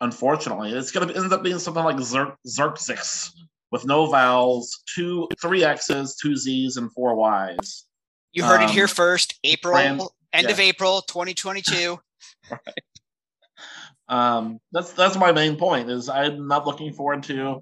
Unfortunately, 0.00 0.72
it's 0.72 0.90
going 0.90 1.08
to 1.08 1.16
end 1.16 1.32
up 1.32 1.42
being 1.42 1.58
something 1.58 1.84
like 1.84 1.96
Xer- 1.96 2.34
Xerxes 2.46 3.32
with 3.70 3.84
no 3.84 4.06
vowels, 4.06 4.82
two, 4.94 5.28
three 5.40 5.64
X's, 5.64 6.16
two 6.16 6.36
Z's, 6.36 6.76
and 6.76 6.92
four 6.92 7.14
Y's. 7.14 7.86
You 8.32 8.44
heard 8.44 8.62
it 8.62 8.68
um, 8.68 8.72
here 8.72 8.88
first. 8.88 9.38
April, 9.44 9.74
brand- 9.74 10.02
end 10.32 10.50
of. 10.50 10.58
April, 10.58 11.02
2022. 11.02 11.98
Um, 14.08 14.60
that's 14.72 14.92
that's 14.92 15.16
my 15.16 15.32
main 15.32 15.56
point. 15.56 15.88
Is 15.88 16.10
I'm 16.10 16.46
not 16.46 16.66
looking 16.66 16.92
forward 16.92 17.22
to 17.24 17.60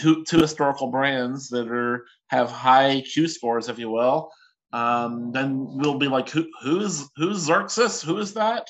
two, 0.00 0.24
two 0.24 0.38
historical 0.38 0.86
brands 0.86 1.48
that 1.48 1.68
are 1.68 2.04
have 2.28 2.48
high 2.48 3.00
Q 3.00 3.26
scores, 3.26 3.68
if 3.68 3.78
you 3.78 3.90
will. 3.90 4.30
Um, 4.72 5.32
then 5.32 5.56
we'll 5.58 5.98
be 5.98 6.06
like, 6.06 6.28
who 6.30 6.46
who's 6.62 7.08
who's 7.16 7.38
Xerxes? 7.38 8.02
Who 8.02 8.18
is 8.18 8.34
that? 8.34 8.68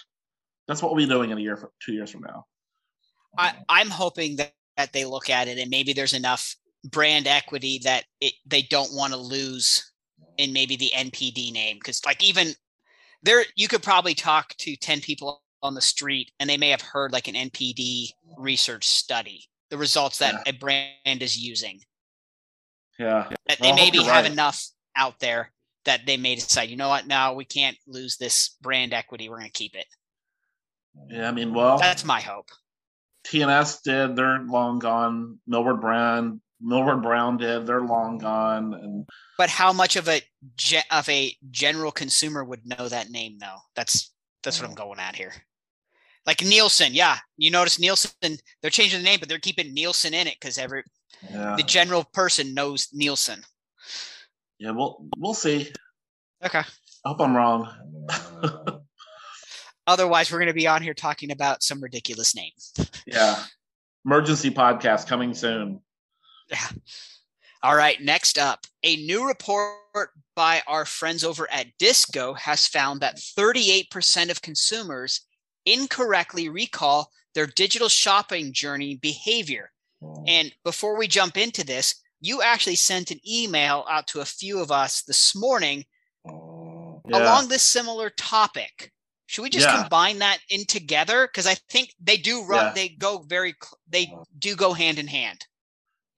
That's 0.71 0.83
what 0.83 0.95
we'll 0.95 1.05
be 1.05 1.13
doing 1.13 1.31
in 1.31 1.39
a 1.39 1.41
year, 1.41 1.59
two 1.85 1.95
years 1.95 2.13
from 2.13 2.21
now. 2.21 2.47
I, 3.37 3.55
I'm 3.69 3.91
hoping 3.91 4.37
that, 4.37 4.53
that 4.77 4.93
they 4.93 5.05
look 5.05 5.29
at 5.29 5.49
it 5.49 5.59
and 5.59 5.69
maybe 5.69 5.93
there's 5.93 6.15
enough 6.15 6.55
brand 6.85 7.27
equity 7.27 7.81
that 7.83 8.05
it 8.21 8.35
they 8.47 8.63
don't 8.63 8.95
want 8.95 9.13
to 9.13 9.19
lose 9.19 9.93
in 10.39 10.53
maybe 10.53 10.77
the 10.77 10.93
NPD 10.95 11.53
name. 11.53 11.79
Because 11.81 12.07
like 12.07 12.23
even 12.23 12.53
there 13.25 13.43
you 13.57 13.67
could 13.67 13.83
probably 13.83 14.15
talk 14.15 14.55
to 14.59 14.77
10 14.77 15.01
people 15.01 15.43
on 15.61 15.75
the 15.75 15.81
street 15.81 16.31
and 16.39 16.49
they 16.49 16.57
may 16.57 16.69
have 16.69 16.83
heard 16.83 17.13
like 17.13 17.27
an 17.27 17.35
NPD 17.35 18.11
research 18.39 18.87
study 18.87 19.51
the 19.71 19.79
results 19.79 20.19
that 20.19 20.47
a 20.47 20.53
brand 20.53 21.21
is 21.21 21.37
using. 21.37 21.81
Yeah, 22.97 23.29
that 23.49 23.59
they 23.59 23.71
hope 23.71 23.77
maybe 23.77 23.99
have 24.05 24.23
right. 24.25 24.33
enough 24.33 24.65
out 24.95 25.19
there 25.19 25.51
that 25.85 26.07
they 26.07 26.17
may 26.17 26.37
decide 26.37 26.71
you 26.71 26.77
know 26.77 26.91
what? 26.91 27.09
No 27.09 27.33
we 27.33 27.45
can't 27.45 27.77
lose 27.89 28.19
this 28.19 28.51
brand 28.63 28.93
equity. 28.93 29.29
We're 29.29 29.39
going 29.39 29.51
to 29.51 29.53
keep 29.53 29.75
it 29.75 29.87
yeah. 31.09 31.29
I 31.29 31.33
mean, 31.33 31.55
well, 31.55 31.79
that's 31.79 32.05
my 32.05 32.21
hope 32.21 32.51
TNS 33.27 33.83
did. 33.83 34.17
They're 34.17 34.41
long 34.41 34.79
gone. 34.79 35.39
Millward 35.47 35.81
Brown, 35.81 36.41
Millward 36.61 37.03
Brown 37.03 37.37
did. 37.37 37.67
They're 37.67 37.83
long 37.83 38.19
gone. 38.19 38.75
And 38.75 39.09
but 39.39 39.51
how 39.51 39.73
much 39.73 39.97
of 39.97 40.09
a 40.09 40.23
ge- 40.57 40.87
of 40.91 41.09
a 41.09 41.35
general 41.51 41.91
consumer 41.91 42.45
would 42.45 42.67
know 42.67 42.89
that 42.89 43.11
name 43.11 43.39
though 43.39 43.57
that's 43.75 44.13
that's 44.43 44.61
what 44.61 44.69
i'm 44.69 44.75
going 44.75 44.99
at 44.99 45.17
here 45.17 45.33
like 46.27 46.43
nielsen 46.43 46.93
yeah 46.93 47.17
you 47.37 47.51
notice 47.51 47.79
nielsen 47.79 48.11
they're 48.61 48.71
changing 48.71 49.01
the 49.01 49.05
name 49.05 49.19
but 49.19 49.29
they're 49.29 49.39
keeping 49.39 49.73
nielsen 49.73 50.15
in 50.15 50.27
it 50.27 50.37
because 50.39 50.59
every 50.59 50.83
yeah, 51.31 51.57
the 51.57 51.63
general 51.63 52.05
person 52.13 52.55
knows 52.55 52.89
nielsen 52.93 53.43
yeah. 54.61 54.73
We'll 54.73 55.09
we'll 55.17 55.35
see. 55.35 55.73
okay 56.45 56.63
I 57.05 57.09
hope 57.09 57.21
I'm 57.21 57.35
wrong. 57.35 57.67
Otherwise 59.87 60.31
we're 60.31 60.39
going 60.39 60.49
to 60.49 60.55
be 60.55 60.67
on 60.67 60.83
here 60.83 60.95
talking 60.95 61.31
about 61.31 61.63
some 61.63 61.83
ridiculous 61.83 62.35
name 62.35 62.53
yeah. 63.07 63.43
Emergency 64.05 64.51
podcast 64.51 65.07
coming 65.07 65.35
soon. 65.35 65.81
Yeah. 66.51 66.67
All 67.63 67.77
right 67.77 68.01
next 68.01 68.39
up 68.39 68.61
a 68.83 68.97
new 68.97 69.27
report 69.27 70.11
by 70.35 70.63
our 70.67 70.85
friends 70.85 71.25
over 71.25 71.51
at 71.53 71.67
Disqo 71.79 72.39
has 72.39 72.67
found 72.67 73.01
that 73.01 73.17
38% 73.17 74.31
of 74.31 74.41
consumers 74.41 75.27
incorrectly 75.67 76.49
recall 76.49 77.11
their 77.35 77.47
digital 77.47 77.89
shopping 77.89 78.53
journey 78.53 78.97
behavior 78.97 79.71
oh. 80.03 80.25
And 80.27 80.53
before 80.65 80.97
we 80.97 81.07
jump 81.07 81.37
into 81.37 81.65
this, 81.65 81.97
you 82.21 82.43
actually 82.43 82.77
sent 82.77 83.11
an 83.11 83.21
email 83.29 83.85
out 83.89 84.07
to 84.09 84.21
a 84.21 84.25
few 84.25 84.61
of 84.61 84.71
us 84.71 85.03
this 85.03 85.37
morning 85.37 85.85
oh. 86.29 87.03
Yeah. 87.09 87.23
along 87.23 87.49
this 87.49 87.63
similar 87.63 88.11
topic. 88.11 88.93
Should 89.31 89.43
we 89.43 89.51
just 89.51 89.69
Yeah. 89.69 89.83
combine 89.83 90.19
that 90.19 90.39
in 90.49 90.65
together? 90.65 91.25
Because 91.25 91.47
I 91.47 91.55
think 91.55 91.95
they 92.01 92.17
do 92.17 92.43
run. 92.43 92.67
Yeah. 92.67 92.73
They 92.73 92.89
go 92.89 93.19
very. 93.19 93.55
They 93.89 94.13
do 94.37 94.57
go 94.57 94.73
hand 94.73 94.99
in 94.99 95.07
hand. 95.07 95.47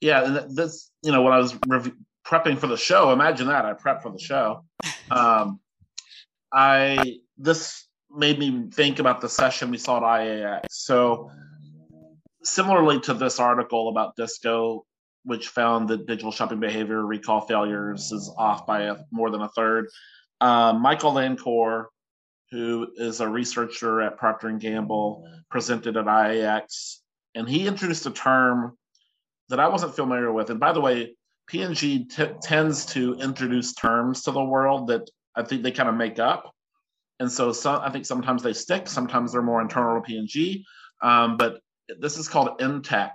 yeah, 0.01 0.47
this, 0.49 0.91
you 1.03 1.13
know, 1.13 1.21
when 1.23 1.33
I 1.35 1.39
was 1.39 1.55
rev- 1.69 1.93
prepping 2.27 2.59
for 2.59 2.67
the 2.67 2.77
show, 2.77 3.13
imagine 3.13 3.47
that 3.49 3.65
I 3.67 3.75
prepped 3.75 4.03
for 4.03 4.11
the 4.11 4.19
show. 4.19 4.65
Um, 5.11 5.61
I 6.53 7.19
this 7.37 7.87
made 8.11 8.39
me 8.39 8.71
think 8.73 8.99
about 8.99 9.21
the 9.21 9.29
session 9.29 9.71
we 9.71 9.77
saw 9.79 9.99
at 9.99 10.03
IIEX. 10.03 10.61
So, 10.71 11.31
similarly 12.43 12.99
to 13.01 13.13
this 13.15 13.39
article 13.39 13.91
about 13.91 14.17
Disqo, 14.17 14.81
which 15.25 15.49
found 15.49 15.89
that 15.89 16.07
digital 16.07 16.33
shopping 16.33 16.61
behavior 16.61 17.05
recall 17.05 17.43
failures 17.43 18.11
is 18.11 18.33
off 18.39 18.67
by 18.67 18.85
a, 18.85 18.97
more 19.11 19.31
than 19.31 19.43
a 19.43 19.49
third, 19.51 19.89
um, 20.41 20.81
Michael 20.81 21.13
Lancour, 21.13 21.92
who 22.53 22.93
is 22.97 23.21
a 23.21 23.29
researcher 23.29 24.03
at 24.03 24.19
Procter 24.19 24.49
and 24.49 24.61
Gamble, 24.61 25.27
presented 25.51 25.97
at 25.97 26.05
IIEX, 26.05 26.99
and 27.35 27.49
he 27.49 27.67
introduced 27.67 28.05
a 28.05 28.11
term 28.11 28.77
that 29.49 29.59
I 29.59 29.69
wasn't 29.69 29.97
familiar 29.97 30.31
with. 30.31 30.51
And 30.51 30.61
by 30.61 30.73
the 30.73 30.81
way, 30.81 31.17
P&G 31.49 32.05
t- 32.05 32.27
tends 32.43 32.87
to 32.87 33.15
introduce 33.15 33.73
terms 33.73 34.23
to 34.25 34.33
the 34.33 34.45
world 34.45 34.89
that 34.89 35.09
I 35.35 35.43
think 35.43 35.63
they 35.63 35.73
kind 35.73 35.89
of 35.89 35.95
make 35.95 36.19
up. 36.19 36.55
And 37.21 37.33
so 37.33 37.53
some, 37.53 37.81
I 37.81 37.91
think 37.91 38.05
sometimes 38.05 38.43
they 38.43 38.53
stick, 38.53 38.87
sometimes 38.87 39.33
they're 39.33 39.43
more 39.43 39.63
internal 39.63 40.01
to 40.01 40.03
P&G. 40.03 40.65
Um, 41.03 41.39
but 41.39 41.61
this 42.01 42.19
is 42.19 42.29
called 42.29 42.61
InTech. 42.61 43.13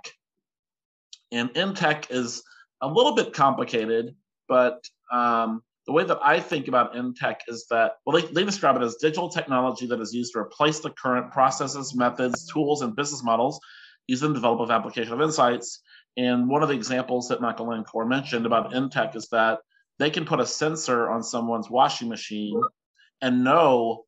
And 1.30 1.50
InTech 1.50 2.10
is 2.10 2.42
a 2.80 2.88
little 2.88 3.14
bit 3.14 3.32
complicated, 3.32 4.16
but 4.48 4.84
um, 5.12 5.62
the 5.88 5.92
way 5.92 6.04
that 6.04 6.20
I 6.22 6.38
think 6.38 6.68
about 6.68 6.94
InTech 6.94 7.36
is 7.48 7.66
that, 7.70 7.94
well, 8.04 8.20
they, 8.20 8.26
they 8.30 8.44
describe 8.44 8.76
it 8.76 8.82
as 8.82 8.96
digital 8.96 9.30
technology 9.30 9.86
that 9.86 10.02
is 10.02 10.12
used 10.12 10.34
to 10.34 10.40
replace 10.40 10.80
the 10.80 10.90
current 10.90 11.32
processes, 11.32 11.96
methods, 11.96 12.46
tools, 12.46 12.82
and 12.82 12.94
business 12.94 13.24
models 13.24 13.58
used 14.06 14.22
in 14.22 14.28
the 14.28 14.34
development 14.34 14.70
of 14.70 14.78
application 14.78 15.14
of 15.14 15.22
insights. 15.22 15.80
And 16.18 16.46
one 16.46 16.62
of 16.62 16.68
the 16.68 16.74
examples 16.74 17.28
that 17.28 17.40
Michael 17.40 17.68
Lancor 17.68 18.06
mentioned 18.06 18.44
about 18.44 18.74
InTech 18.74 19.16
is 19.16 19.28
that 19.28 19.60
they 19.98 20.10
can 20.10 20.26
put 20.26 20.40
a 20.40 20.46
sensor 20.46 21.08
on 21.08 21.22
someone's 21.22 21.70
washing 21.70 22.10
machine 22.10 22.60
and 23.22 23.42
know, 23.42 24.04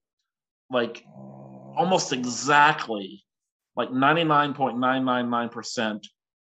like, 0.70 1.02
almost 1.06 2.12
exactly, 2.12 3.24
like 3.74 3.88
99.999%, 3.88 6.06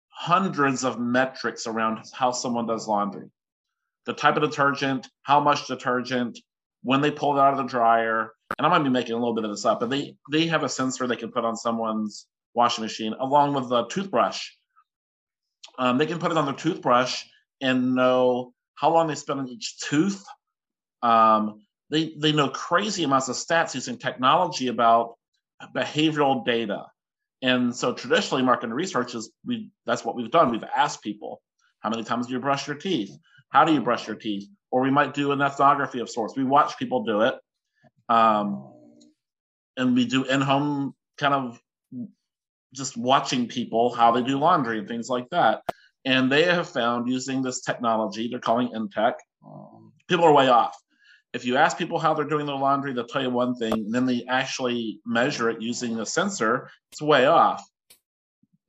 hundreds 0.10 0.84
of 0.84 1.00
metrics 1.00 1.66
around 1.66 2.04
how 2.12 2.32
someone 2.32 2.68
does 2.68 2.90
laundry 2.90 3.30
the 4.06 4.14
type 4.14 4.36
of 4.36 4.44
detergent, 4.44 5.08
how 5.24 5.40
much 5.40 5.68
detergent, 5.68 6.40
when 6.84 7.02
they 7.02 7.12
pull 7.12 7.38
it 7.38 7.42
out 7.42 7.54
of 7.54 7.58
the 7.58 7.64
dryer. 7.64 8.32
And 8.58 8.68
I 8.68 8.70
might 8.70 8.84
be 8.84 8.90
making 8.90 9.14
a 9.14 9.18
little 9.18 9.34
bit 9.34 9.46
of 9.46 9.52
this 9.52 9.66
up, 9.66 9.80
but 9.80 9.90
they 9.90 10.16
they 10.32 10.48
have 10.48 10.64
a 10.64 10.70
sensor 10.70 11.08
they 11.08 11.16
can 11.16 11.32
put 11.32 11.46
on 11.46 11.56
someone's 11.56 12.28
washing 12.54 12.84
machine 12.84 13.14
along 13.20 13.54
with 13.54 13.70
the 13.70 13.86
toothbrush. 13.88 14.50
Um, 15.80 15.98
they 15.98 16.06
can 16.06 16.20
put 16.20 16.32
it 16.32 16.38
on 16.38 16.46
their 16.46 16.54
toothbrush 16.54 17.24
and 17.62 17.96
know 17.96 18.54
how 18.76 18.94
long 18.94 19.08
they 19.08 19.16
spend 19.16 19.40
on 19.40 19.48
each 19.48 19.80
tooth. 19.80 20.24
Um, 21.02 21.62
they 21.90 22.14
they 22.18 22.32
know 22.32 22.50
crazy 22.50 23.04
amounts 23.04 23.30
of 23.30 23.36
stats 23.36 23.74
using 23.76 23.98
technology 23.98 24.68
about 24.68 25.16
behavioral 25.76 26.46
data. 26.46 26.86
And 27.42 27.76
so 27.76 27.94
traditionally, 27.94 28.44
market 28.44 28.70
research 28.70 29.16
is 29.16 29.32
we 29.46 29.70
that's 29.86 30.06
what 30.06 30.16
we've 30.16 30.32
done. 30.32 30.52
We've 30.52 30.64
asked 30.76 31.02
people, 31.02 31.42
how 31.80 31.90
many 31.90 32.04
times 32.04 32.28
do 32.28 32.34
you 32.34 32.40
brush 32.40 32.68
your 32.68 32.78
teeth? 32.78 33.16
How 33.54 33.64
do 33.64 33.74
you 33.74 33.82
brush 33.82 34.08
your 34.08 34.16
teeth? 34.16 34.50
Or 34.72 34.82
we 34.82 34.90
might 34.90 35.14
do 35.14 35.32
an 35.32 35.42
ethnography 35.42 36.00
of 36.00 36.10
sorts. 36.10 36.36
We 36.36 36.44
watch 36.44 36.78
people 36.78 37.04
do 37.04 37.22
it. 37.22 37.36
Um, 38.10 38.74
and 39.78 39.96
we 39.96 40.06
do 40.06 40.24
in 40.24 40.42
home 40.42 40.96
kind 41.18 41.34
of 41.36 41.62
just 42.74 42.98
watching 42.98 43.48
people 43.48 43.94
how 43.94 44.12
they 44.12 44.24
do 44.24 44.40
laundry 44.40 44.80
and 44.80 44.88
things 44.88 45.08
like 45.08 45.30
that. 45.30 45.62
And 46.04 46.32
they 46.32 46.44
have 46.44 46.68
found 46.68 47.08
using 47.08 47.44
this 47.44 47.62
technology, 47.62 48.28
they're 48.28 48.40
calling 48.40 48.70
InTech, 48.70 49.14
people 50.10 50.26
are 50.26 50.34
way 50.34 50.50
off. 50.50 50.76
If 51.34 51.46
you 51.46 51.56
ask 51.56 51.78
people 51.78 51.98
how 51.98 52.14
they're 52.14 52.26
doing 52.26 52.46
their 52.46 52.56
laundry, 52.56 52.94
they'll 52.94 53.06
tell 53.06 53.22
you 53.22 53.30
one 53.30 53.56
thing, 53.56 53.74
and 53.74 53.94
then 53.94 54.06
they 54.06 54.26
actually 54.28 55.00
measure 55.06 55.50
it 55.50 55.62
using 55.62 56.00
a 56.00 56.06
sensor, 56.06 56.70
it's 56.92 57.02
way 57.02 57.26
off. 57.26 57.64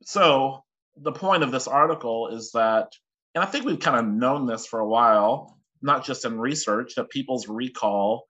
So, 0.03 0.63
the 0.97 1.11
point 1.11 1.43
of 1.43 1.51
this 1.51 1.67
article 1.67 2.29
is 2.29 2.51
that 2.51 2.87
and 3.35 3.43
I 3.43 3.47
think 3.47 3.65
we've 3.65 3.79
kind 3.79 3.99
of 3.99 4.07
known 4.07 4.47
this 4.47 4.65
for 4.65 4.79
a 4.79 4.87
while, 4.87 5.59
not 5.81 6.05
just 6.05 6.23
in 6.23 6.39
research, 6.39 6.95
that 6.95 7.09
people's 7.09 7.49
recall 7.49 8.27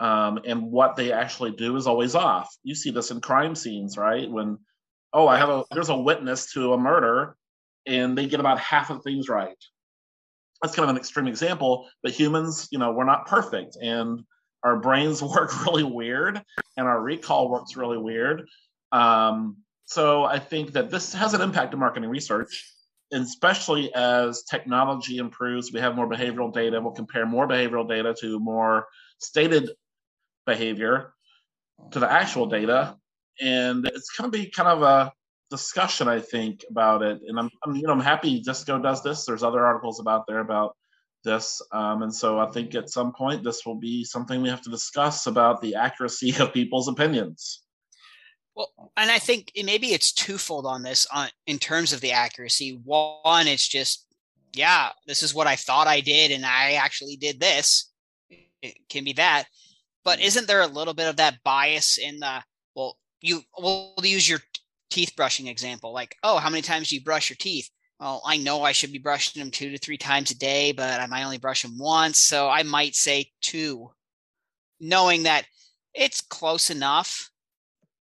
um, 0.00 0.40
and 0.44 0.72
what 0.72 0.96
they 0.96 1.12
actually 1.12 1.52
do 1.52 1.76
is 1.76 1.86
always 1.86 2.16
off. 2.16 2.52
You 2.64 2.74
see 2.74 2.90
this 2.90 3.12
in 3.12 3.20
crime 3.20 3.54
scenes, 3.54 3.96
right? 3.96 4.28
When, 4.28 4.58
oh, 5.12 5.28
I 5.28 5.38
have 5.38 5.50
a, 5.50 5.64
there's 5.70 5.88
a 5.88 5.96
witness 5.96 6.52
to 6.54 6.72
a 6.72 6.78
murder 6.78 7.36
and 7.86 8.18
they 8.18 8.26
get 8.26 8.40
about 8.40 8.58
half 8.58 8.90
of 8.90 9.04
things 9.04 9.28
right. 9.28 9.56
That's 10.60 10.74
kind 10.74 10.84
of 10.84 10.90
an 10.90 11.00
extreme 11.00 11.28
example, 11.28 11.88
but 12.02 12.12
humans, 12.12 12.68
you 12.72 12.78
know, 12.78 12.92
we're 12.92 13.04
not 13.04 13.26
perfect 13.26 13.76
and 13.80 14.20
our 14.64 14.80
brains 14.80 15.22
work 15.22 15.64
really 15.64 15.84
weird 15.84 16.42
and 16.76 16.88
our 16.88 17.00
recall 17.00 17.48
works 17.50 17.76
really 17.76 17.98
weird. 17.98 18.48
Um, 18.90 19.58
so 19.84 20.24
I 20.24 20.40
think 20.40 20.72
that 20.72 20.90
this 20.90 21.14
has 21.14 21.34
an 21.34 21.40
impact 21.40 21.72
in 21.72 21.78
marketing 21.78 22.10
research 22.10 22.64
especially 23.12 23.92
as 23.94 24.42
technology 24.44 25.18
improves, 25.18 25.72
we 25.72 25.80
have 25.80 25.96
more 25.96 26.08
behavioral 26.08 26.52
data. 26.52 26.80
We'll 26.80 26.92
compare 26.92 27.26
more 27.26 27.48
behavioral 27.48 27.88
data 27.88 28.14
to 28.20 28.38
more 28.38 28.86
stated 29.18 29.70
behavior 30.46 31.12
to 31.92 31.98
the 31.98 32.10
actual 32.10 32.46
data, 32.46 32.96
and 33.40 33.86
it's 33.86 34.10
going 34.10 34.30
to 34.30 34.38
be 34.38 34.50
kind 34.50 34.68
of 34.68 34.82
a 34.82 35.12
discussion, 35.50 36.08
I 36.08 36.20
think, 36.20 36.64
about 36.70 37.02
it. 37.02 37.20
And 37.26 37.38
I'm, 37.38 37.50
I'm 37.64 37.74
you 37.74 37.82
know, 37.82 37.92
I'm 37.92 38.00
happy 38.00 38.42
Disqo 38.42 38.82
does 38.82 39.02
this. 39.02 39.24
There's 39.24 39.42
other 39.42 39.64
articles 39.64 40.00
about 40.00 40.26
there 40.26 40.40
about 40.40 40.76
this, 41.24 41.60
um, 41.72 42.02
and 42.02 42.14
so 42.14 42.38
I 42.38 42.50
think 42.50 42.74
at 42.74 42.90
some 42.90 43.12
point 43.12 43.42
this 43.42 43.66
will 43.66 43.74
be 43.74 44.04
something 44.04 44.40
we 44.40 44.48
have 44.48 44.62
to 44.62 44.70
discuss 44.70 45.26
about 45.26 45.60
the 45.60 45.74
accuracy 45.74 46.34
of 46.40 46.52
people's 46.52 46.88
opinions. 46.88 47.62
Well, 48.60 48.92
and 48.98 49.10
I 49.10 49.18
think 49.18 49.52
maybe 49.64 49.94
it's 49.94 50.12
twofold 50.12 50.66
on 50.66 50.82
this 50.82 51.06
on 51.06 51.30
in 51.46 51.58
terms 51.58 51.94
of 51.94 52.02
the 52.02 52.12
accuracy. 52.12 52.78
One, 52.84 53.46
it's 53.46 53.66
just, 53.66 54.06
yeah, 54.52 54.90
this 55.06 55.22
is 55.22 55.34
what 55.34 55.46
I 55.46 55.56
thought 55.56 55.86
I 55.86 56.00
did, 56.00 56.30
and 56.30 56.44
I 56.44 56.72
actually 56.72 57.16
did 57.16 57.40
this. 57.40 57.90
It 58.60 58.76
can 58.90 59.04
be 59.04 59.14
that. 59.14 59.44
But 60.04 60.18
mm-hmm. 60.18 60.26
isn't 60.26 60.46
there 60.46 60.60
a 60.60 60.66
little 60.66 60.92
bit 60.92 61.08
of 61.08 61.16
that 61.16 61.42
bias 61.42 61.96
in 61.96 62.20
the 62.20 62.42
well, 62.74 62.98
you 63.22 63.40
will 63.58 63.94
use 64.02 64.28
your 64.28 64.40
teeth 64.90 65.14
brushing 65.16 65.46
example, 65.46 65.94
like, 65.94 66.14
oh, 66.22 66.36
how 66.36 66.50
many 66.50 66.60
times 66.60 66.90
do 66.90 66.96
you 66.96 67.02
brush 67.02 67.30
your 67.30 67.38
teeth? 67.40 67.70
Well, 67.98 68.20
I 68.26 68.36
know 68.36 68.62
I 68.62 68.72
should 68.72 68.92
be 68.92 68.98
brushing 68.98 69.40
them 69.40 69.50
two 69.50 69.70
to 69.70 69.78
three 69.78 69.96
times 69.96 70.32
a 70.32 70.38
day, 70.38 70.72
but 70.72 71.00
I 71.00 71.06
might 71.06 71.24
only 71.24 71.38
brush 71.38 71.62
them 71.62 71.78
once. 71.78 72.18
So 72.18 72.50
I 72.50 72.62
might 72.62 72.94
say 72.94 73.30
two, 73.40 73.90
knowing 74.80 75.22
that 75.22 75.46
it's 75.94 76.20
close 76.20 76.68
enough 76.68 77.30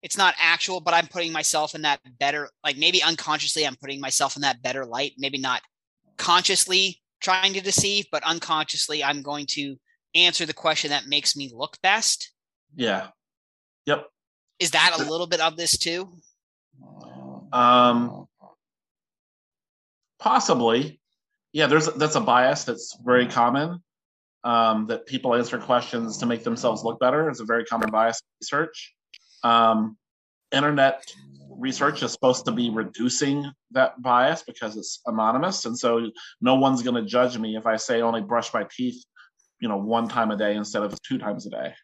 it's 0.07 0.17
not 0.17 0.37
actual, 0.41 0.79
but 0.79 0.95
I'm 0.95 1.09
putting 1.09 1.33
myself 1.33 1.75
in 1.75 1.83
that 1.83 1.99
better, 2.21 2.49
like 2.63 2.77
maybe 2.77 3.03
unconsciously, 3.03 3.67
I'm 3.67 3.75
putting 3.75 4.01
myself 4.01 4.37
in 4.37 4.43
that 4.43 4.63
better 4.63 4.85
light. 4.85 5.15
Maybe 5.19 5.37
not 5.37 5.63
consciously 6.17 7.03
trying 7.21 7.55
to 7.55 7.61
deceive, 7.61 8.07
but 8.13 8.23
unconsciously, 8.23 9.03
I'm 9.03 9.21
going 9.23 9.47
to 9.51 9.75
answer 10.15 10.47
the 10.47 10.53
question 10.53 10.91
that 10.91 11.09
makes 11.09 11.35
me 11.35 11.51
look 11.53 11.77
best. 11.83 12.31
Yeah. 12.77 13.09
Yep. 13.87 14.07
Is 14.61 14.71
that 14.71 14.97
a 14.97 15.11
little 15.11 15.27
bit 15.27 15.41
of 15.41 15.57
this 15.57 15.77
too? 15.77 16.09
Um, 17.53 18.29
possibly. 20.21 21.01
Yeah, 21.53 21.67
there's 21.67 21.93
that's 21.95 22.15
a 22.15 22.21
bias 22.21 22.63
that's 22.63 22.97
very 23.05 23.27
common. 23.27 23.83
Um, 24.45 24.87
that 24.87 25.05
people 25.07 25.35
answer 25.35 25.59
questions 25.59 26.19
to 26.19 26.27
make 26.27 26.45
themselves 26.45 26.85
look 26.85 27.01
better. 27.01 27.29
It's 27.29 27.41
a 27.41 27.45
very 27.45 27.65
common 27.65 27.91
bias 27.91 28.21
in 28.21 28.45
research. 28.45 28.96
Um, 29.43 29.97
internet 30.53 31.13
research 31.51 32.03
is 32.03 32.13
supposed 32.13 32.45
to 32.45 32.53
be 32.53 32.71
reducing 32.71 33.51
that 33.73 34.01
bias 34.03 34.43
because 34.43 34.77
it's 34.77 35.01
anonymous, 35.07 35.65
and 35.65 35.79
so 35.79 36.11
no 36.41 36.57
one's 36.57 36.83
going 36.83 37.03
to 37.03 37.09
judge 37.09 37.39
me 37.39 37.57
if 37.57 37.67
I 37.67 37.77
say 37.77 38.03
only 38.03 38.23
brush 38.23 38.53
my 38.53 38.67
teeth, 38.71 39.03
you 39.61 39.69
know, 39.69 39.77
one 39.77 40.09
time 40.09 40.31
a 40.31 40.37
day 40.37 40.55
instead 40.55 40.83
of 40.83 41.01
two 41.03 41.19
times 41.19 41.47
a 41.47 41.51
day. 41.51 41.75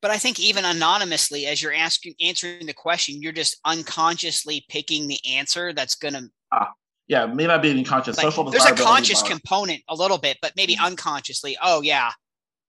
But 0.00 0.10
I 0.10 0.18
think 0.18 0.40
even 0.40 0.64
anonymously, 0.64 1.46
as 1.46 1.62
you're 1.62 1.72
asking 1.72 2.14
answering 2.20 2.66
the 2.66 2.72
question, 2.72 3.22
you're 3.22 3.32
just 3.32 3.60
unconsciously 3.64 4.64
picking 4.68 5.06
the 5.06 5.18
answer 5.24 5.72
that's 5.72 5.94
going 5.94 6.14
to. 6.14 6.28
Ah, 6.50 6.72
yeah, 7.06 7.26
may 7.26 7.46
not 7.46 7.62
be 7.62 7.84
conscious. 7.84 8.16
Like, 8.16 8.24
Social 8.24 8.50
there's 8.50 8.64
a 8.64 8.74
conscious 8.74 9.22
component 9.22 9.82
a 9.88 9.94
little 9.94 10.18
bit, 10.18 10.38
but 10.42 10.54
maybe 10.56 10.74
mm-hmm. 10.74 10.86
unconsciously. 10.86 11.56
Oh 11.62 11.82
yeah. 11.82 12.10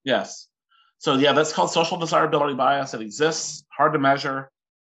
Yes. 0.04 0.48
So 0.98 1.14
yeah, 1.14 1.32
that's 1.32 1.52
called 1.52 1.70
social 1.70 1.96
desirability 1.96 2.54
bias. 2.54 2.94
It 2.94 3.00
exists, 3.00 3.63
hard 3.76 3.92
to 3.92 3.98
measure, 3.98 4.50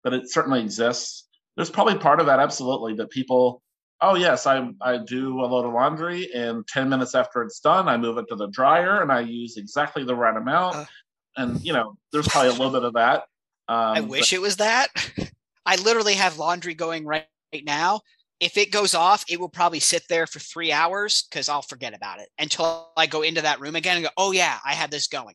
but 0.04 0.12
it 0.12 0.30
certainly 0.30 0.60
exists. 0.60 1.28
There's 1.56 1.70
probably 1.70 1.98
part 1.98 2.20
of 2.20 2.26
that 2.26 2.38
absolutely 2.38 2.94
that 2.94 3.10
people, 3.10 3.62
oh 4.00 4.14
yes, 4.14 4.46
I 4.46 4.70
I 4.80 4.98
do 4.98 5.40
a 5.40 5.46
load 5.46 5.64
of 5.64 5.72
laundry 5.72 6.32
and 6.34 6.66
10 6.66 6.88
minutes 6.88 7.14
after 7.14 7.42
it's 7.42 7.60
done, 7.60 7.88
I 7.88 7.96
move 7.96 8.18
it 8.18 8.26
to 8.28 8.36
the 8.36 8.48
dryer 8.48 9.02
and 9.02 9.10
I 9.10 9.20
use 9.20 9.56
exactly 9.56 10.04
the 10.04 10.14
right 10.14 10.36
amount. 10.36 10.76
Uh, 10.76 10.84
and 11.36 11.64
you 11.64 11.72
know, 11.72 11.96
there's 12.12 12.28
probably 12.28 12.50
a 12.50 12.52
little 12.52 12.70
bit 12.70 12.84
of 12.84 12.94
that. 12.94 13.24
Um, 13.68 13.96
I 13.96 14.00
wish 14.00 14.30
but, 14.30 14.36
it 14.36 14.40
was 14.40 14.56
that. 14.56 14.88
I 15.66 15.76
literally 15.76 16.14
have 16.14 16.38
laundry 16.38 16.74
going 16.74 17.04
right, 17.04 17.26
right 17.52 17.64
now. 17.64 18.00
If 18.38 18.56
it 18.56 18.70
goes 18.70 18.94
off, 18.94 19.24
it 19.28 19.40
will 19.40 19.48
probably 19.48 19.80
sit 19.80 20.04
there 20.08 20.26
for 20.26 20.38
three 20.38 20.70
hours 20.70 21.26
because 21.28 21.48
I'll 21.48 21.62
forget 21.62 21.94
about 21.94 22.20
it 22.20 22.28
until 22.38 22.90
I 22.96 23.06
go 23.06 23.22
into 23.22 23.42
that 23.42 23.60
room 23.60 23.74
again 23.74 23.96
and 23.96 24.04
go, 24.04 24.10
oh 24.16 24.32
yeah, 24.32 24.58
I 24.64 24.74
had 24.74 24.90
this 24.90 25.08
going. 25.08 25.34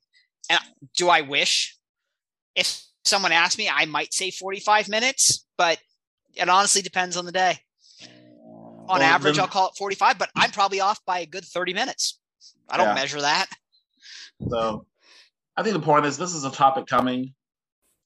And 0.50 0.60
do 0.96 1.10
I 1.10 1.22
wish? 1.22 1.78
If 2.56 2.84
someone 3.04 3.32
asked 3.32 3.58
me, 3.58 3.70
I 3.70 3.86
might 3.86 4.14
say 4.14 4.32
45 4.32 4.90
minutes, 4.90 5.46
but 5.58 5.80
it 6.36 6.50
honestly 6.50 6.82
depends 6.82 7.18
on 7.18 7.26
the 7.26 7.32
day. 7.32 7.60
On 8.88 9.00
well, 9.00 9.02
average, 9.02 9.40
I'll 9.40 9.48
call 9.48 9.70
it 9.70 9.76
45, 9.78 10.18
but 10.18 10.30
I'm 10.36 10.52
probably 10.52 10.82
off 10.82 11.00
by 11.06 11.20
a 11.20 11.26
good 11.26 11.46
30 11.46 11.74
minutes. 11.74 12.20
I 12.70 12.78
don't 12.78 12.88
yeah. 12.88 12.96
measure 12.96 13.22
that. 13.22 13.48
So 14.50 14.86
I 15.56 15.64
think 15.64 15.74
the 15.74 15.82
point 15.82 16.06
is 16.06 16.18
this 16.18 16.34
is 16.34 16.44
a 16.44 16.52
topic 16.52 16.88
coming, 16.88 17.34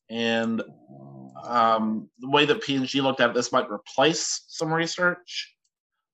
and 0.09 0.61
um, 1.43 2.09
the 2.19 2.29
way 2.29 2.45
that 2.45 2.61
P&G 2.61 3.01
looked 3.01 3.21
at 3.21 3.29
it, 3.29 3.35
this 3.35 3.51
might 3.51 3.69
replace 3.69 4.43
some 4.47 4.73
research. 4.73 5.55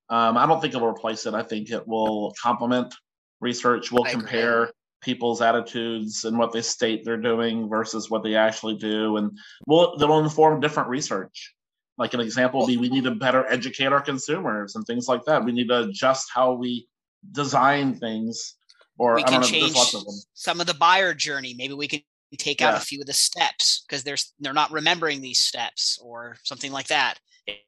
Um, 0.10 0.38
I 0.38 0.46
don't 0.46 0.62
think 0.62 0.74
it 0.74 0.78
will 0.78 0.90
replace 0.90 1.26
it. 1.26 1.34
I 1.34 1.42
think 1.42 1.72
it 1.72 1.88
will 1.88 2.34
complement 2.42 2.94
research. 3.40 3.92
We'll 3.92 4.04
compare 4.04 4.72
people's 5.02 5.42
attitudes 5.42 6.26
and 6.26 6.38
what 6.38 6.52
they 6.52 6.62
state 6.62 7.04
they're 7.04 7.18
doing 7.18 7.68
versus 7.68 8.10
what 8.10 8.24
they 8.24 8.36
actually 8.36 8.76
do 8.76 9.18
and 9.18 9.38
will 9.68 9.98
they'll 9.98 10.20
inform 10.20 10.60
different 10.60 10.88
research 10.90 11.54
like 11.98 12.14
an 12.14 12.20
example 12.20 12.62
would 12.62 12.68
be 12.68 12.78
we 12.78 12.90
need 12.90 13.04
to 13.04 13.12
better 13.16 13.46
educate 13.52 13.88
our 13.92 14.02
consumers 14.02 14.76
and 14.76 14.86
things 14.86 15.08
like 15.08 15.24
that 15.26 15.44
we 15.44 15.52
need 15.52 15.68
to 15.68 15.84
adjust 15.84 16.30
how 16.34 16.54
we 16.54 16.88
design 17.32 17.96
things 17.96 18.56
Or 18.98 19.16
we 19.16 19.22
I 19.22 19.26
can 19.26 19.34
don't 19.34 19.42
know, 19.42 19.48
change 19.48 19.76
lots 19.76 19.94
of 19.94 20.06
them. 20.06 20.16
some 20.34 20.62
of 20.62 20.68
the 20.68 20.74
buyer 20.76 21.14
journey. 21.14 21.54
Maybe 21.56 21.74
we 21.74 21.88
can 21.88 22.02
take 22.38 22.62
out 22.62 22.74
Yeah. 22.74 22.78
a 22.78 22.82
few 22.82 23.00
of 23.02 23.08
the 23.08 23.14
steps 23.14 23.84
because 23.88 24.04
they're 24.04 24.18
they're 24.40 24.54
not 24.54 24.72
remembering 24.72 25.22
these 25.22 25.40
steps 25.40 26.00
or 26.02 26.38
something 26.44 26.72
like 26.72 26.88
that. 26.88 27.20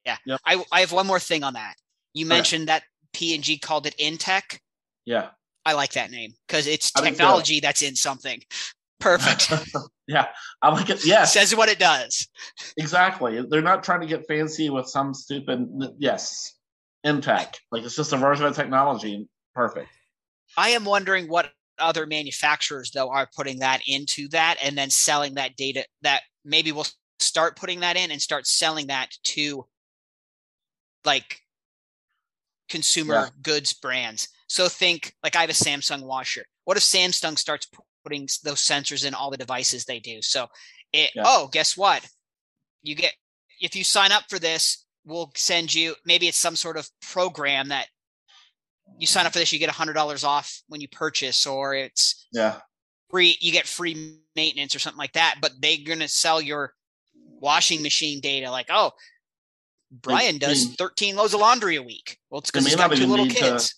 Yeah. 0.05 0.17
Yep. 0.25 0.39
I 0.45 0.63
I 0.71 0.79
have 0.81 0.91
one 0.91 1.07
more 1.07 1.19
thing 1.19 1.43
on 1.43 1.53
that. 1.53 1.75
You 2.13 2.25
Okay. 2.25 2.35
mentioned 2.35 2.67
that 2.67 2.83
P 3.13 3.33
and 3.35 3.43
G 3.43 3.57
called 3.57 3.85
it 3.87 3.95
InTech. 3.97 4.59
Yeah. 5.05 5.29
I 5.65 5.73
like 5.73 5.93
that 5.93 6.11
name 6.11 6.33
because 6.47 6.67
it's 6.67 6.91
I 6.95 6.99
do 7.01 7.05
too. 7.05 7.11
technology 7.11 7.59
that's 7.59 7.81
in 7.81 7.95
something. 7.95 8.41
Perfect. 8.99 9.51
yeah. 10.07 10.27
I 10.61 10.69
like 10.69 10.89
it. 10.89 11.05
Yes. 11.05 11.33
Says 11.33 11.55
what 11.55 11.69
it 11.69 11.79
does. 11.79 12.27
Exactly. 12.77 13.41
They're 13.49 13.61
not 13.61 13.83
trying 13.83 14.01
to 14.01 14.07
get 14.07 14.27
fancy 14.27 14.69
with 14.69 14.87
some 14.87 15.13
stupid 15.13 15.67
yes. 15.97 16.53
Intech. 17.05 17.55
Like 17.71 17.83
it's 17.83 17.95
just 17.95 18.13
a 18.13 18.17
version 18.17 18.45
of 18.45 18.55
technology. 18.55 19.27
Perfect. 19.53 19.89
I 20.57 20.69
am 20.69 20.85
wondering 20.85 21.27
what 21.27 21.51
other 21.79 22.05
manufacturers 22.05 22.91
though 22.91 23.09
are 23.09 23.27
putting 23.35 23.59
that 23.59 23.81
into 23.87 24.27
that 24.29 24.57
and 24.63 24.77
then 24.77 24.89
selling 24.89 25.33
that 25.35 25.55
data 25.55 25.85
that 26.01 26.21
maybe 26.45 26.71
we'll 26.71 26.87
start 27.19 27.55
putting 27.55 27.81
that 27.81 27.97
in 27.97 28.11
and 28.11 28.21
start 28.21 28.45
selling 28.47 28.87
that 28.87 29.09
to 29.23 29.65
like 31.05 31.41
consumer 32.69 33.13
Yeah. 33.15 33.29
goods 33.41 33.73
brands. 33.73 34.29
So 34.53 34.69
think 34.69 35.15
like 35.23 35.35
I 35.35 35.41
have 35.41 35.49
a 35.49 35.53
Samsung 35.53 36.03
washer. 36.03 36.45
What 36.65 36.77
if 36.77 36.83
Samsung 36.83 37.39
starts 37.39 37.67
putting 38.03 38.29
those 38.43 38.59
sensors 38.61 39.03
in 39.03 39.15
all 39.15 39.31
the 39.31 39.37
devices 39.37 39.83
they 39.83 39.99
do? 39.99 40.21
So 40.21 40.47
it 40.91 41.09
Yeah. 41.15 41.23
oh, 41.25 41.47
guess 41.47 41.75
what? 41.75 42.07
You 42.83 42.93
get 42.93 43.15
if 43.59 43.75
you 43.75 43.83
sign 43.83 44.11
up 44.11 44.25
for 44.29 44.37
this, 44.37 44.85
we'll 45.05 45.31
send 45.35 45.73
you 45.73 45.95
maybe 46.05 46.27
it's 46.27 46.37
some 46.37 46.55
sort 46.55 46.77
of 46.77 46.87
program 47.01 47.69
that 47.69 47.87
you 48.99 49.07
sign 49.07 49.25
up 49.25 49.33
for 49.33 49.39
this, 49.39 49.51
you 49.51 49.57
get 49.57 49.69
a 49.69 49.79
hundred 49.81 49.93
dollars 49.93 50.23
off 50.23 50.61
when 50.67 50.81
you 50.81 50.87
purchase, 50.87 51.47
or 51.47 51.73
it's 51.73 52.27
Yeah. 52.31 52.59
free, 53.09 53.35
you 53.41 53.51
get 53.51 53.65
free 53.65 54.19
maintenance 54.35 54.75
or 54.75 54.79
something 54.79 54.99
like 54.99 55.13
that. 55.13 55.39
But 55.41 55.53
they're 55.61 55.77
gonna 55.83 56.07
sell 56.07 56.39
your 56.39 56.75
washing 57.15 57.81
machine 57.81 58.19
data, 58.19 58.51
like, 58.51 58.67
oh, 58.69 58.91
Brian 59.89 60.37
does 60.37 60.75
13 60.75 61.15
loads 61.15 61.33
of 61.33 61.39
laundry 61.39 61.75
a 61.75 61.81
week. 61.81 62.19
Well, 62.29 62.41
it's 62.41 62.51
because 62.51 62.67
he's 62.67 62.75
got 62.75 62.95
two 62.95 63.07
little 63.07 63.25
need 63.25 63.33
to- 63.35 63.39
kids. 63.39 63.73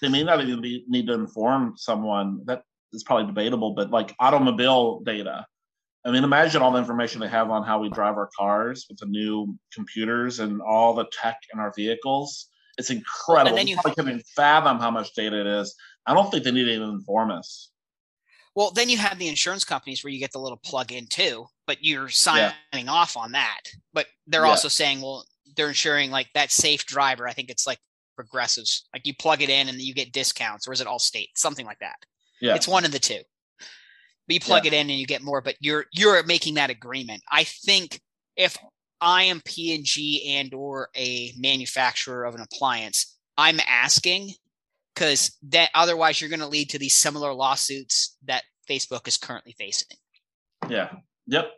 They 0.00 0.08
may 0.08 0.22
not 0.24 0.40
even 0.42 0.60
be, 0.60 0.84
need 0.88 1.06
to 1.08 1.14
inform 1.14 1.74
someone. 1.76 2.40
That 2.46 2.62
is 2.92 3.04
probably 3.04 3.26
debatable, 3.26 3.72
but 3.74 3.90
like 3.90 4.14
automobile 4.18 5.00
data. 5.00 5.46
I 6.04 6.10
mean, 6.10 6.24
imagine 6.24 6.62
all 6.62 6.72
the 6.72 6.78
information 6.78 7.20
they 7.20 7.28
have 7.28 7.50
on 7.50 7.62
how 7.62 7.78
we 7.78 7.90
drive 7.90 8.16
our 8.16 8.30
cars 8.36 8.86
with 8.88 8.98
the 8.98 9.06
new 9.06 9.58
computers 9.72 10.40
and 10.40 10.62
all 10.62 10.94
the 10.94 11.04
tech 11.12 11.38
in 11.52 11.60
our 11.60 11.72
vehicles. 11.76 12.48
It's 12.78 12.88
incredible. 12.88 13.48
And 13.50 13.58
then 13.58 13.66
we 13.66 13.70
you- 13.72 13.76
probably 13.76 13.94
couldn't 13.94 14.10
even 14.12 14.22
fathom 14.34 14.78
how 14.78 14.90
much 14.90 15.12
data 15.14 15.38
it 15.38 15.46
is. 15.46 15.74
I 16.06 16.14
don't 16.14 16.30
think 16.30 16.44
they 16.44 16.50
need 16.50 16.64
to 16.64 16.72
even 16.72 16.88
inform 16.88 17.30
us. 17.30 17.70
Well, 18.54 18.70
then 18.70 18.88
you 18.88 18.96
have 18.98 19.18
the 19.18 19.28
insurance 19.28 19.64
companies 19.64 20.02
where 20.02 20.12
you 20.12 20.18
get 20.18 20.32
the 20.32 20.40
little 20.40 20.56
plug 20.56 20.90
in 20.90 21.06
too, 21.06 21.46
but 21.66 21.84
you're 21.84 22.08
signing 22.08 22.88
off 22.88 23.16
on 23.16 23.32
that. 23.32 23.60
But 23.92 24.06
they're 24.26 24.44
Yeah. 24.44 24.50
also 24.50 24.68
saying, 24.68 25.02
well, 25.02 25.24
they're 25.54 25.68
ensuring 25.68 26.10
like 26.10 26.32
that 26.34 26.50
safe 26.50 26.86
driver. 26.86 27.28
I 27.28 27.32
think 27.32 27.50
it's 27.50 27.66
like 27.66 27.78
progressives, 28.22 28.88
like 28.92 29.06
you 29.06 29.14
plug 29.14 29.42
it 29.42 29.50
in 29.50 29.68
and 29.68 29.80
you 29.80 29.94
get 29.94 30.12
discounts, 30.12 30.68
or 30.68 30.72
is 30.72 30.80
it 30.80 30.86
Allstate? 30.86 31.28
Something 31.36 31.66
like 31.66 31.78
that. 31.80 31.96
Yeah. 32.40 32.54
It's 32.54 32.68
one 32.68 32.84
of 32.84 32.92
the 32.92 32.98
two. 32.98 33.20
But 34.26 34.34
you 34.34 34.40
plug 34.40 34.66
it 34.66 34.72
in 34.72 34.90
and 34.90 34.98
you 34.98 35.06
get 35.06 35.22
more, 35.22 35.40
but 35.40 35.56
you're 35.60 35.86
you're 35.92 36.22
making 36.24 36.54
that 36.54 36.70
agreement. 36.70 37.22
I 37.30 37.44
think 37.44 38.00
if 38.36 38.56
I 39.00 39.24
am 39.24 39.40
P 39.44 39.74
and 39.74 39.84
G 39.84 40.36
and 40.36 40.54
or 40.54 40.88
a 40.96 41.32
manufacturer 41.36 42.24
of 42.24 42.34
an 42.34 42.40
appliance, 42.40 43.16
I'm 43.36 43.58
asking 43.66 44.32
because 44.94 45.36
that 45.48 45.70
otherwise 45.74 46.20
you're 46.20 46.30
going 46.30 46.40
to 46.40 46.46
lead 46.46 46.70
to 46.70 46.78
these 46.78 46.94
similar 46.94 47.32
lawsuits 47.32 48.16
that 48.26 48.44
Facebook 48.68 49.08
is 49.08 49.16
currently 49.16 49.54
facing. 49.58 49.96
yeah. 50.68 50.90
Yep. 51.26 51.50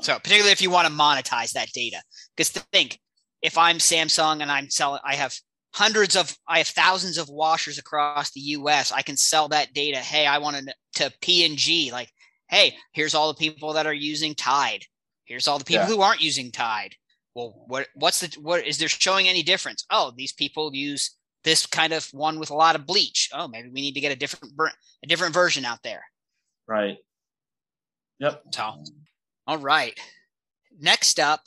So 0.00 0.18
particularly 0.18 0.52
if 0.52 0.62
you 0.62 0.70
want 0.70 0.88
to 0.88 0.92
monetize 0.92 1.52
that 1.52 1.70
data, 1.72 2.02
because 2.36 2.50
think 2.50 2.98
if 3.42 3.58
I'm 3.58 3.78
Samsung 3.78 4.40
and 4.40 4.50
I'm 4.50 4.70
selling, 4.70 5.00
I 5.04 5.16
have 5.16 5.34
hundreds 5.74 6.16
of, 6.16 6.36
I 6.46 6.58
have 6.58 6.68
thousands 6.68 7.18
of 7.18 7.28
washers 7.28 7.78
across 7.78 8.30
the 8.30 8.40
U.S. 8.40 8.92
I 8.92 9.02
can 9.02 9.16
sell 9.16 9.48
that 9.48 9.72
data. 9.74 9.98
Hey, 9.98 10.26
I 10.26 10.38
want 10.38 10.56
to 10.56 10.74
to 10.94 11.12
P 11.20 11.44
and 11.46 11.56
G, 11.56 11.90
like, 11.90 12.10
hey, 12.48 12.76
here's 12.92 13.14
all 13.14 13.28
the 13.28 13.38
people 13.38 13.72
that 13.72 13.86
are 13.86 13.94
using 13.94 14.34
Tide. 14.34 14.84
Here's 15.24 15.48
all 15.48 15.58
the 15.58 15.64
people 15.64 15.84
Yeah. 15.84 15.88
who 15.88 16.02
aren't 16.02 16.20
using 16.20 16.50
Tide. 16.52 16.94
Well, 17.34 17.64
what 17.66 17.88
what's 17.94 18.20
the 18.20 18.40
what 18.40 18.66
is 18.66 18.76
there 18.78 18.88
showing 18.88 19.28
any 19.28 19.42
difference? 19.42 19.86
Oh, 19.90 20.12
these 20.14 20.32
people 20.32 20.74
use 20.74 21.16
this 21.44 21.66
kind 21.66 21.92
of 21.92 22.06
one 22.12 22.38
with 22.38 22.50
a 22.50 22.54
lot 22.54 22.76
of 22.76 22.86
bleach. 22.86 23.30
Oh, 23.32 23.48
maybe 23.48 23.68
we 23.68 23.80
need 23.80 23.94
to 23.94 24.00
get 24.00 24.12
a 24.12 24.16
different 24.16 24.52
a 25.02 25.06
different 25.06 25.32
version 25.32 25.64
out 25.64 25.82
there. 25.82 26.04
Right. 26.68 26.98
Yep. 28.20 28.42
So, 28.54 28.84
all 29.46 29.58
right. 29.58 29.98
Next 30.78 31.18
up, 31.18 31.40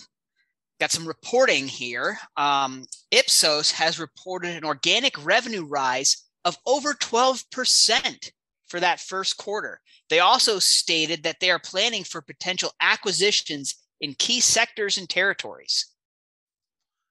got 0.80 0.92
some 0.92 1.08
reporting 1.08 1.68
here. 1.68 2.18
Um, 2.38 2.86
Ipsos 3.12 3.72
has 3.72 4.00
reported 4.00 4.56
an 4.56 4.66
organic 4.66 5.24
revenue 5.26 5.66
rise 5.66 6.26
of 6.44 6.58
over 6.66 6.94
12% 6.94 8.32
for 8.68 8.80
that 8.80 9.00
first 9.00 9.38
quarter. 9.38 9.80
They 10.10 10.20
also 10.20 10.60
stated 10.60 11.24
that 11.24 11.38
they 11.40 11.50
are 11.50 11.60
planning 11.60 12.04
for 12.04 12.22
potential 12.22 12.72
acquisitions 12.82 13.76
in 14.02 14.16
key 14.16 14.40
sectors 14.40 14.98
and 14.98 15.10
territories. 15.10 15.88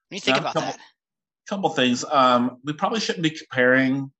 What 0.09 0.15
do 0.15 0.15
you 0.15 0.21
think 0.21 0.37
about 0.37 0.53
couple- 0.53 0.71
that? 0.71 0.79
couple 1.47 1.69
things. 1.69 2.03
Um, 2.05 2.57
we 2.63 2.73
probably 2.73 2.99
shouldn't 2.99 3.23
be 3.23 3.29
comparing 3.29 4.11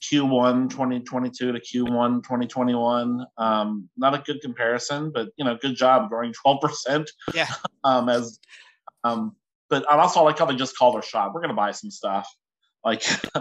Q1 0.00 0.70
2022 0.70 1.52
to 1.52 1.60
Q1 1.60 2.22
2021. 2.22 3.24
Um, 3.36 3.88
not 3.96 4.14
a 4.14 4.18
good 4.18 4.40
comparison, 4.40 5.10
but 5.12 5.28
you 5.36 5.44
know, 5.44 5.56
good 5.60 5.76
job 5.76 6.08
growing 6.08 6.32
12%. 6.46 7.06
Yeah. 7.34 7.46
Um, 7.84 8.08
as 8.08 8.38
um, 9.04 9.36
but 9.70 9.88
I 9.88 9.96
also 9.96 10.22
like 10.24 10.38
how 10.38 10.46
they 10.46 10.56
just 10.56 10.76
call 10.76 10.92
their 10.92 11.00
shop. 11.00 11.32
We're 11.32 11.40
gonna 11.40 11.54
buy 11.54 11.70
some 11.70 11.90
stuff. 11.90 12.28
Like 12.84 13.02
They 13.34 13.40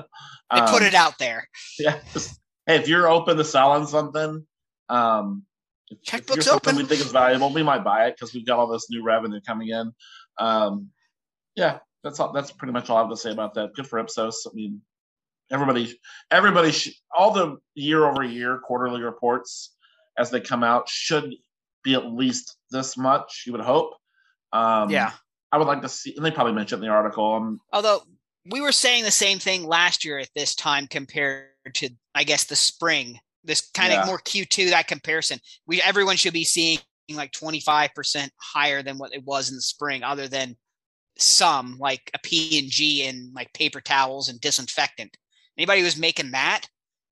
um, 0.52 0.69
put 0.69 0.84
it 0.84 0.93
out 0.93 1.17
there. 1.17 1.50
Yeah. 1.80 2.00
just- 2.13 2.39
hey, 2.67 2.76
if 2.76 2.88
you're 2.88 3.10
open 3.10 3.38
to 3.38 3.43
selling 3.43 3.88
something, 3.88 4.45
um, 4.89 5.43
if, 5.89 5.97
if 5.97 6.04
Checkbook's 6.04 6.45
you're 6.45 6.56
open. 6.56 6.76
we 6.76 6.84
think 6.84 7.02
is 7.02 7.12
valuable, 7.12 7.52
we 7.52 7.63
might 7.63 7.84
buy 7.84 8.08
it 8.08 8.15
because 8.15 8.34
we've 8.34 8.45
got 8.45 8.60
all 8.60 8.67
this 8.67 8.89
new 8.89 9.04
revenue 9.04 9.39
coming 9.45 9.69
in. 9.69 9.91
Um, 10.38 10.89
yeah, 11.56 11.80
that's 12.04 12.19
all. 12.19 12.32
That's 12.34 12.52
pretty 12.52 12.73
much 12.73 12.89
all 12.89 12.97
I 12.97 13.02
have 13.02 13.10
to 13.10 13.17
say 13.17 13.32
about 13.32 13.56
that. 13.56 13.73
Good 13.73 13.88
for 13.88 14.00
Ipsos. 14.00 14.45
I 14.45 14.54
mean, 14.54 14.82
everybody, 15.52 16.00
everybody, 16.32 16.72
sh- 16.72 17.02
all 17.16 17.32
the 17.32 17.58
year 17.76 18.06
over 18.06 18.24
year 18.24 18.60
quarterly 18.60 19.02
reports 19.02 19.76
as 20.18 20.30
they 20.30 20.40
come 20.40 20.64
out 20.64 20.90
should 20.90 21.34
be 21.84 21.94
at 21.94 22.12
least 22.12 22.58
this 22.72 22.98
much. 22.98 23.44
You 23.46 23.54
would 23.54 23.62
hope. 23.62 23.94
Um, 24.52 24.90
yeah. 24.90 25.12
I 25.52 25.58
would 25.58 25.68
like 25.68 25.82
to 25.82 25.90
see, 25.90 26.14
and 26.16 26.26
they 26.26 26.32
probably 26.32 26.54
mentioned 26.54 26.84
in 26.84 26.90
the 26.90 26.94
article. 26.94 27.34
Um, 27.36 27.62
Although 27.72 28.02
we 28.50 28.62
were 28.62 28.72
saying 28.72 29.04
the 29.04 29.12
same 29.12 29.40
thing 29.40 29.66
last 29.66 30.04
year 30.04 30.20
at 30.20 30.30
this 30.36 30.56
time 30.56 30.88
compared 30.88 31.48
to, 31.76 31.90
I 32.16 32.24
guess, 32.24 32.46
the 32.46 32.56
spring. 32.56 33.20
This 33.44 33.62
kind 33.74 33.94
Yeah. 33.94 34.02
of 34.02 34.08
more 34.08 34.20
Q2 34.20 34.72
that 34.72 34.88
comparison. 34.88 35.40
We 35.66 35.82
everyone 35.82 36.18
should 36.18 36.34
be 36.34 36.44
seeing 36.44 36.80
like 37.14 37.32
25% 37.32 38.30
higher 38.42 38.82
than 38.84 38.98
what 38.98 39.14
it 39.14 39.24
was 39.24 39.50
in 39.50 39.56
the 39.56 39.62
spring, 39.62 40.04
other 40.04 40.28
than 40.28 40.58
some 41.18 41.78
like 41.80 42.12
a 42.14 42.20
P 42.20 42.60
and 42.60 42.70
G 42.70 43.08
and 43.08 43.34
like 43.34 43.54
paper 43.54 43.80
towels 43.82 44.28
and 44.30 44.40
disinfectant. 44.42 45.16
Anybody 45.58 45.82
who's 45.82 45.98
making 45.98 46.32
that, 46.32 46.67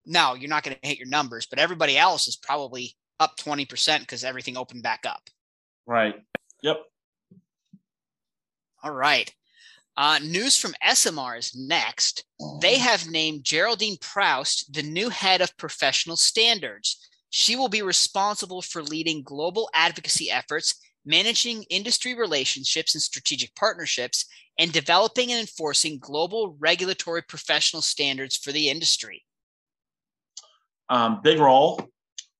no, 0.05 0.35
you're 0.35 0.49
not 0.49 0.63
going 0.63 0.77
to 0.81 0.87
hit 0.87 0.99
your 0.99 1.07
numbers. 1.07 1.45
But 1.45 1.59
everybody 1.59 1.97
else 1.97 2.27
is 2.27 2.35
probably 2.35 2.95
up 3.19 3.37
20% 3.37 3.99
because 3.99 4.23
everything 4.23 4.57
opened 4.57 4.83
back 4.83 5.05
up. 5.05 5.21
right. 5.85 6.15
Yep. 6.61 6.77
All 8.83 8.91
right. 8.91 9.33
Uh, 9.97 10.19
news 10.23 10.57
from 10.57 10.75
ESOMAR 10.83 11.37
is 11.37 11.55
next. 11.55 12.25
They 12.61 12.77
have 12.77 13.09
named 13.09 13.45
Geraldine 13.45 13.97
Proust 14.01 14.73
the 14.73 14.83
new 14.83 15.09
head 15.09 15.41
of 15.41 15.55
professional 15.57 16.17
standards. 16.17 16.97
She 17.29 17.55
will 17.55 17.69
be 17.69 17.81
responsible 17.81 18.61
for 18.61 18.83
leading 18.83 19.23
global 19.23 19.69
advocacy 19.73 20.29
efforts, 20.29 20.75
managing 21.05 21.63
industry 21.63 22.13
relationships 22.13 22.95
and 22.95 23.01
strategic 23.01 23.53
partnerships, 23.55 24.25
and 24.57 24.71
developing 24.71 25.31
and 25.31 25.39
enforcing 25.39 25.99
global 25.99 26.55
regulatory 26.59 27.21
professional 27.21 27.81
standards 27.81 28.37
for 28.37 28.51
the 28.51 28.69
industry. 28.69 29.23
Um, 30.89 31.21
big 31.23 31.39
role. 31.39 31.81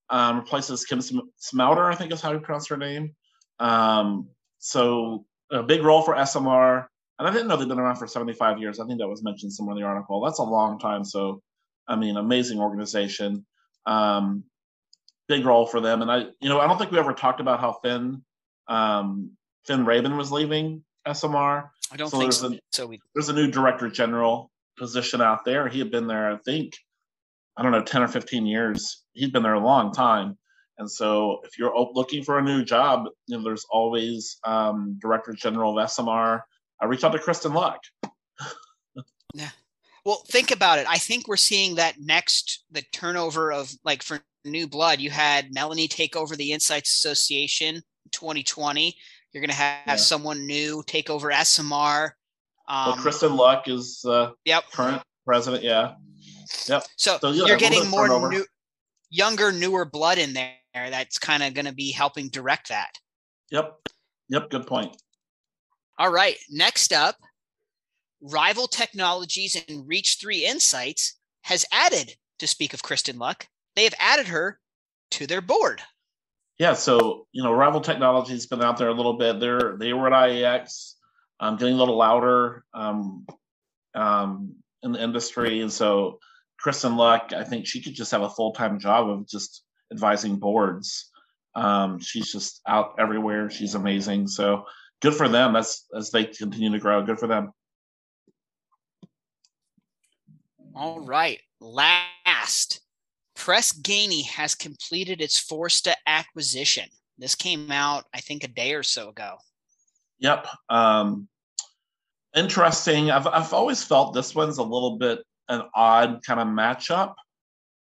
Um, 0.10 0.38
replaces 0.38 0.86
Kim 0.86 1.02
Sm- 1.02 1.32
Smouter, 1.38 1.92
I 1.92 1.96
think 1.96 2.14
is 2.14 2.22
how 2.22 2.32
you 2.32 2.40
pronounce 2.40 2.68
her 2.68 2.78
name. 2.78 3.16
Um, 3.60 4.30
so 4.60 5.26
a 5.52 5.64
big 5.64 5.84
role 5.84 6.04
for 6.04 6.16
ESOMAR. 6.16 6.88
And 7.18 7.28
I 7.28 7.32
didn't 7.32 7.48
know 7.48 7.58
they've 7.58 7.68
been 7.68 7.80
around 7.80 7.96
for 7.96 8.08
75 8.08 8.60
years. 8.60 8.80
I 8.80 8.86
think 8.86 9.00
that 9.00 9.08
was 9.08 9.24
mentioned 9.24 9.54
somewhere 9.54 9.76
in 9.76 9.82
the 9.82 9.88
article. 9.88 10.22
That's 10.22 10.40
a 10.40 10.44
long 10.44 10.78
time. 10.80 11.04
So, 11.04 11.42
I 11.88 11.96
mean, 11.96 12.18
amazing 12.18 12.60
organization. 12.60 13.46
Um, 13.86 14.44
big 15.28 15.46
role 15.46 15.66
for 15.66 15.80
them. 15.80 16.02
And 16.02 16.12
I, 16.12 16.26
you 16.40 16.50
know, 16.50 16.60
I 16.60 16.68
don't 16.68 16.78
think 16.78 16.92
we 16.92 17.00
ever 17.00 17.14
talked 17.14 17.40
about 17.40 17.62
how 17.62 17.80
Finn, 17.84 18.24
um, 18.68 19.32
Finn 19.66 19.86
Raben 19.86 20.18
was 20.18 20.32
leaving 20.32 20.84
ESOMAR. 21.08 21.70
I 21.92 21.98
don't 21.98 22.10
So 22.10 22.18
think 22.18 22.32
there's 22.32 22.40
so. 22.40 22.54
a- 22.54 22.60
so 22.72 22.88
we, 22.88 23.02
There's 23.14 23.30
a 23.30 23.34
new 23.34 23.50
director 23.50 23.90
general 23.90 24.52
position 24.78 25.22
out 25.22 25.46
there. 25.46 25.68
He 25.68 25.80
had 25.80 25.92
been 25.92 26.08
there, 26.08 26.32
I 26.32 26.38
think, 26.38 26.74
I 27.58 27.64
don't 27.64 27.72
know, 27.72 27.84
10 27.84 28.04
or 28.04 28.08
15 28.08 28.46
years. 28.46 29.04
He's 29.14 29.30
been 29.30 29.44
there 29.44 29.54
a 29.54 29.60
long 29.60 29.94
time. 29.94 30.38
And 30.78 30.92
so 30.92 31.40
if 31.46 31.58
you're 31.58 31.74
looking 31.94 32.24
for 32.24 32.38
a 32.38 32.42
new 32.42 32.66
job, 32.66 33.06
you 33.28 33.38
know, 33.38 33.44
there's 33.44 33.66
always 33.70 34.38
um, 34.44 34.98
Director 35.02 35.32
General 35.32 35.78
of 35.80 35.86
ESOMAR. 35.86 36.42
I 36.82 36.86
reach 36.86 37.04
out 37.06 37.14
to 37.14 37.18
Kristin 37.20 37.54
Luck. 37.54 37.80
yeah. 39.34 39.50
Well, 40.04 40.22
think 40.28 40.52
about 40.52 40.80
it. 40.80 40.86
I 40.90 40.98
think 40.98 41.28
we're 41.28 41.38
seeing 41.38 41.76
that 41.76 41.96
next, 42.00 42.64
the 42.72 42.82
turnover 42.92 43.52
of 43.54 43.72
like 43.86 44.04
for 44.04 44.20
new 44.44 44.68
blood, 44.68 45.00
you 45.00 45.10
had 45.10 45.54
Melanie 45.54 45.88
take 45.88 46.16
over 46.16 46.36
the 46.36 46.52
Insights 46.52 46.92
Association 46.92 47.82
2020. 48.16 48.96
You're 49.32 49.42
going 49.42 49.50
to 49.50 49.56
have 49.56 49.82
yeah. 49.86 49.96
someone 49.98 50.46
new 50.46 50.84
take 50.88 51.10
over 51.10 51.30
ESOMAR. 51.30 52.12
Um, 52.68 52.88
well, 52.88 52.98
Kristin 52.98 53.38
Luck 53.38 53.68
is 53.68 54.04
uh, 54.08 54.32
yep. 54.46 54.64
current 54.72 55.04
president. 55.26 55.64
Yeah. 55.64 55.96
Yep. 56.68 56.84
So, 56.96 57.18
so 57.20 57.32
yeah, 57.32 57.46
you're 57.46 57.58
getting 57.58 57.90
more 57.90 58.30
new, 58.30 58.46
younger, 59.10 59.52
newer 59.52 59.86
blood 59.86 60.18
in 60.18 60.34
there 60.34 60.56
that's 60.74 61.18
kind 61.18 61.44
of 61.44 61.54
going 61.54 61.66
to 61.66 61.74
be 61.74 61.92
helping 61.92 62.30
direct 62.30 62.70
that. 62.70 62.92
Yep. 63.52 63.76
Yep. 64.30 64.50
Good 64.50 64.68
point. 64.68 64.96
All 66.00 66.12
right. 66.12 66.38
Next 66.50 66.94
up, 66.94 67.18
Rival 68.22 68.68
Technologies 68.68 69.62
and 69.68 69.88
Reach 69.88 70.18
3 70.20 70.46
Insights 70.46 71.20
has 71.44 71.66
added, 71.72 72.16
to 72.40 72.48
speak 72.48 72.74
of 72.74 72.82
Kristin 72.82 73.18
Luck, 73.18 73.48
they 73.76 73.84
have 73.84 73.94
added 74.00 74.28
her 74.28 74.60
to 75.12 75.28
their 75.28 75.42
board. 75.42 75.82
Yeah, 76.58 76.74
so 76.74 77.28
you 77.32 77.44
know, 77.44 77.52
Rival 77.52 77.82
Technology's 77.82 78.46
been 78.46 78.64
out 78.64 78.78
there 78.78 78.88
a 78.88 78.94
little 78.94 79.18
bit. 79.18 79.40
They're 79.40 79.76
they 79.78 79.94
were 79.94 80.12
at 80.12 80.30
IIEX, 80.30 80.94
um, 81.40 81.58
getting 81.58 81.76
a 81.76 81.78
little 81.78 81.98
louder 81.98 82.64
um, 82.74 83.26
um, 83.94 84.56
in 84.82 84.94
the 84.94 85.04
industry, 85.04 85.62
and 85.62 85.72
so 85.72 86.20
Kristin 86.64 86.96
Luck, 86.96 87.32
I 87.36 87.44
think 87.44 87.68
she 87.68 87.82
could 87.82 87.94
just 87.94 88.12
have 88.12 88.22
a 88.22 88.30
full 88.30 88.54
time 88.54 88.80
job 88.80 89.10
of 89.10 89.28
just 89.28 89.64
advising 89.92 90.38
boards. 90.38 91.12
Um, 91.56 92.00
she's 92.00 92.32
just 92.32 92.62
out 92.68 92.96
everywhere. 93.00 93.50
She's 93.50 93.76
amazing. 93.76 94.28
So 94.28 94.66
good 95.02 95.14
for 95.14 95.28
them 95.28 95.56
as 95.56 95.84
as 95.96 96.12
they 96.12 96.26
continue 96.26 96.72
to 96.72 96.80
grow. 96.80 97.04
Good 97.04 97.20
for 97.20 97.28
them. 97.28 97.52
All 100.74 101.00
right. 101.00 101.40
Last, 101.62 102.82
Press 103.36 103.72
Ganey 103.72 104.26
has 104.26 104.56
completed 104.56 105.22
its 105.22 105.42
Forsta 105.42 105.94
acquisition. 106.08 106.90
This 107.18 107.36
came 107.36 107.72
out, 107.72 108.06
I 108.14 108.20
think, 108.20 108.44
a 108.44 108.48
day 108.48 108.74
or 108.74 108.84
so 108.84 109.10
ago. 109.10 109.38
Yep. 110.20 110.48
Um, 110.70 111.28
interesting. 112.36 113.12
I've 113.12 113.28
I've 113.28 113.54
always 113.54 113.84
felt 113.84 114.14
this 114.14 114.34
one's 114.34 114.58
a 114.58 114.64
little 114.64 114.98
bit 114.98 115.24
an 115.50 115.64
odd 115.74 116.22
kind 116.26 116.40
of 116.40 116.48
matchup. 116.48 117.14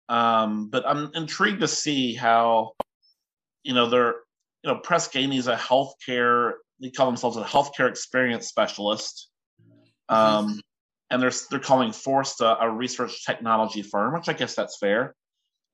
Um, 0.09 0.69
but 0.69 0.87
I'm 0.87 1.11
intrigued 1.15 1.61
to 1.61 1.69
see 1.69 2.15
how, 2.15 2.73
you 3.65 3.75
know, 3.75 3.89
they're, 3.89 4.15
you 4.63 4.73
know, 4.73 4.77
Press 4.77 5.09
Ganey 5.09 5.39
is 5.39 5.49
a 5.49 5.57
healthcare, 5.57 6.53
they 6.81 6.91
call 6.91 7.07
themselves 7.07 7.37
a 7.37 7.43
healthcare 7.43 7.89
experience 7.89 8.47
specialist. 8.47 9.31
Um, 10.09 10.19
mm-hmm. 10.49 10.59
and 11.11 11.23
they're, 11.23 11.33
they're 11.51 11.59
calling 11.59 11.91
Forsta 11.91 12.57
a 12.61 12.71
research 12.71 13.25
technology 13.25 13.83
firm, 13.83 14.15
which 14.15 14.29
I 14.29 14.33
guess 14.33 14.55
that's 14.55 14.79
fair. 14.79 15.15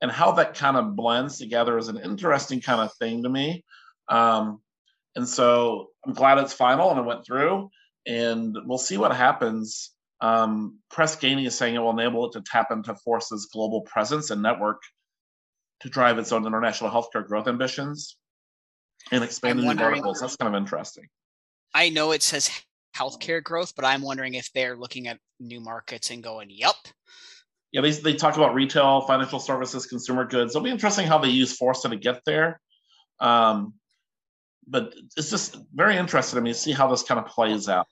And 0.02 0.10
how 0.10 0.32
that 0.32 0.54
kind 0.54 0.76
of 0.76 0.94
blends 0.96 1.38
together 1.38 1.78
is 1.78 1.88
an 1.88 1.96
interesting 1.96 2.60
kind 2.60 2.82
of 2.82 2.92
thing 2.96 3.22
to 3.22 3.28
me. 3.30 3.64
Um, 4.08 4.60
and 5.16 5.26
so 5.26 5.88
I'm 6.04 6.12
glad 6.12 6.38
it's 6.38 6.52
final 6.52 6.90
and 6.90 6.98
it 6.98 7.06
went 7.06 7.24
through, 7.24 7.70
and 8.04 8.54
we'll 8.66 8.78
see 8.78 8.98
what 8.98 9.16
happens 9.16 9.92
um, 10.22 10.78
Press 10.88 11.16
Ganey 11.16 11.46
is 11.46 11.58
saying 11.58 11.74
it 11.74 11.80
will 11.80 11.90
enable 11.90 12.26
it 12.26 12.32
to 12.32 12.42
tap 12.42 12.70
into 12.70 12.94
Force's 12.94 13.46
global 13.52 13.82
presence 13.82 14.30
and 14.30 14.40
network 14.40 14.80
to 15.80 15.90
drive 15.90 16.16
its 16.18 16.30
own 16.30 16.46
international 16.46 16.90
healthcare 16.90 17.26
growth 17.26 17.48
ambitions 17.48 18.16
and 19.10 19.24
expand 19.24 19.60
new 19.60 19.74
verticals. 19.74 20.20
That's 20.20 20.36
kind 20.36 20.54
of 20.54 20.60
interesting. 20.60 21.08
I 21.74 21.88
know 21.88 22.12
it 22.12 22.22
says 22.22 22.50
healthcare 22.96 23.42
growth, 23.42 23.74
but 23.74 23.84
I'm 23.84 24.00
wondering 24.00 24.34
if 24.34 24.48
they're 24.52 24.76
looking 24.76 25.08
at 25.08 25.18
new 25.40 25.60
markets 25.60 26.10
and 26.10 26.22
going, 26.22 26.50
"Yep." 26.50 26.76
Yeah, 27.72 27.80
they 27.80 27.90
they 27.90 28.14
talk 28.14 28.36
about 28.36 28.54
retail, 28.54 29.00
financial 29.02 29.40
services, 29.40 29.86
consumer 29.86 30.24
goods. 30.24 30.54
It'll 30.54 30.64
be 30.64 30.70
interesting 30.70 31.06
how 31.06 31.18
they 31.18 31.28
use 31.28 31.58
Forsta 31.58 31.90
to 31.90 31.96
get 31.96 32.22
there. 32.26 32.60
Um, 33.18 33.74
but 34.66 34.94
it's 35.16 35.30
just 35.30 35.56
very 35.74 35.96
interesting 35.96 36.36
to 36.36 36.42
me 36.42 36.52
to 36.52 36.58
see 36.58 36.72
how 36.72 36.88
this 36.88 37.02
kind 37.02 37.18
of 37.18 37.26
plays 37.26 37.68
out 37.68 37.86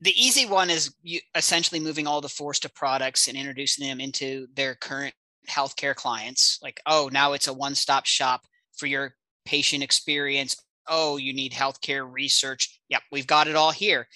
the 0.00 0.18
easy 0.20 0.46
one 0.46 0.70
is 0.70 0.94
you 1.02 1.20
essentially 1.34 1.80
moving 1.80 2.06
all 2.06 2.20
the 2.20 2.28
Forsta 2.28 2.72
products 2.72 3.28
and 3.28 3.36
introducing 3.36 3.86
them 3.86 4.00
into 4.00 4.46
their 4.54 4.74
current 4.74 5.14
healthcare 5.48 5.94
clients. 5.94 6.58
Like, 6.62 6.80
oh, 6.86 7.10
now 7.12 7.32
it's 7.34 7.48
a 7.48 7.52
one-stop 7.52 8.06
shop 8.06 8.46
for 8.76 8.86
your 8.86 9.14
patient 9.44 9.82
experience. 9.82 10.56
Oh, 10.88 11.18
you 11.18 11.34
need 11.34 11.52
healthcare 11.52 12.10
research. 12.10 12.80
Yep, 12.88 13.02
we've 13.12 13.26
got 13.26 13.46
it 13.46 13.56
all 13.56 13.72
here. 13.72 14.08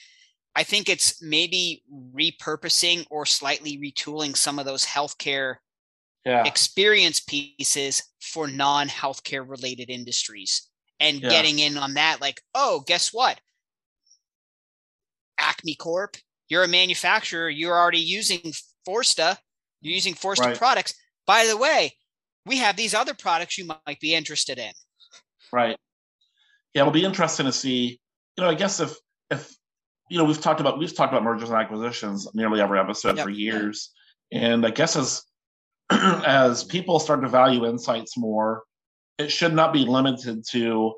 I 0.57 0.63
think 0.63 0.89
it's 0.89 1.23
maybe 1.23 1.83
repurposing 2.15 3.07
or 3.11 3.27
slightly 3.27 3.79
retooling 3.79 4.37
some 4.37 4.59
of 4.59 4.67
those 4.67 4.85
healthcare 4.85 5.57
yeah. 6.25 6.45
experience 6.45 7.21
pieces 7.21 8.03
for 8.21 8.47
non-healthcare 8.47 9.49
related 9.49 9.91
industries 9.91 10.69
and 11.01 11.21
yeah. 11.21 11.29
getting 11.29 11.59
in 11.59 11.77
on 11.77 11.95
that 11.95 12.21
like 12.21 12.41
oh 12.55 12.83
guess 12.87 13.13
what 13.13 13.41
Acme 15.39 15.75
Corp. 15.75 16.17
You're 16.49 16.65
a 16.65 16.69
manufacturer. 16.69 17.49
You're 17.49 17.77
already 17.77 18.01
using 18.01 18.53
Forsta. 18.87 19.37
You're 19.81 19.95
using 19.95 20.15
Forsta 20.15 20.47
right. 20.47 20.59
products. 20.59 20.95
By 21.27 21.47
the 21.47 21.57
way, 21.57 21.93
we 22.47 22.59
have 22.59 22.77
these 22.77 22.95
other 22.95 23.15
products 23.15 23.59
you 23.59 23.67
might 23.67 24.01
be 24.01 24.15
interested 24.15 24.59
in. 24.59 24.73
Right. 25.53 25.77
Yeah, 26.75 26.83
it'll 26.83 26.93
be 26.93 27.05
interesting 27.05 27.47
to 27.47 27.53
see. 27.53 28.01
You 28.37 28.45
know, 28.45 28.51
I 28.51 28.55
guess 28.55 28.81
if 28.81 28.97
if 29.31 29.55
you 30.09 30.19
know 30.19 30.25
we've 30.25 30.41
talked 30.41 30.61
about 30.61 30.79
we've 30.79 30.95
talked 30.95 31.13
about 31.13 31.25
mergers 31.25 31.51
and 31.51 31.59
acquisitions 31.59 32.29
nearly 32.35 32.61
every 32.61 32.79
episode 32.79 33.17
yep. 33.17 33.25
for 33.25 33.31
years, 33.31 33.91
and 34.33 34.67
I 34.67 34.71
guess 34.71 34.97
as 34.97 35.23
as 35.91 36.65
people 36.65 36.99
start 37.01 37.23
to 37.23 37.29
value 37.29 37.67
insights 37.67 38.17
more, 38.17 38.63
it 39.19 39.31
should 39.31 39.55
not 39.55 39.73
be 39.73 39.81
limited 39.81 40.45
to 40.51 40.95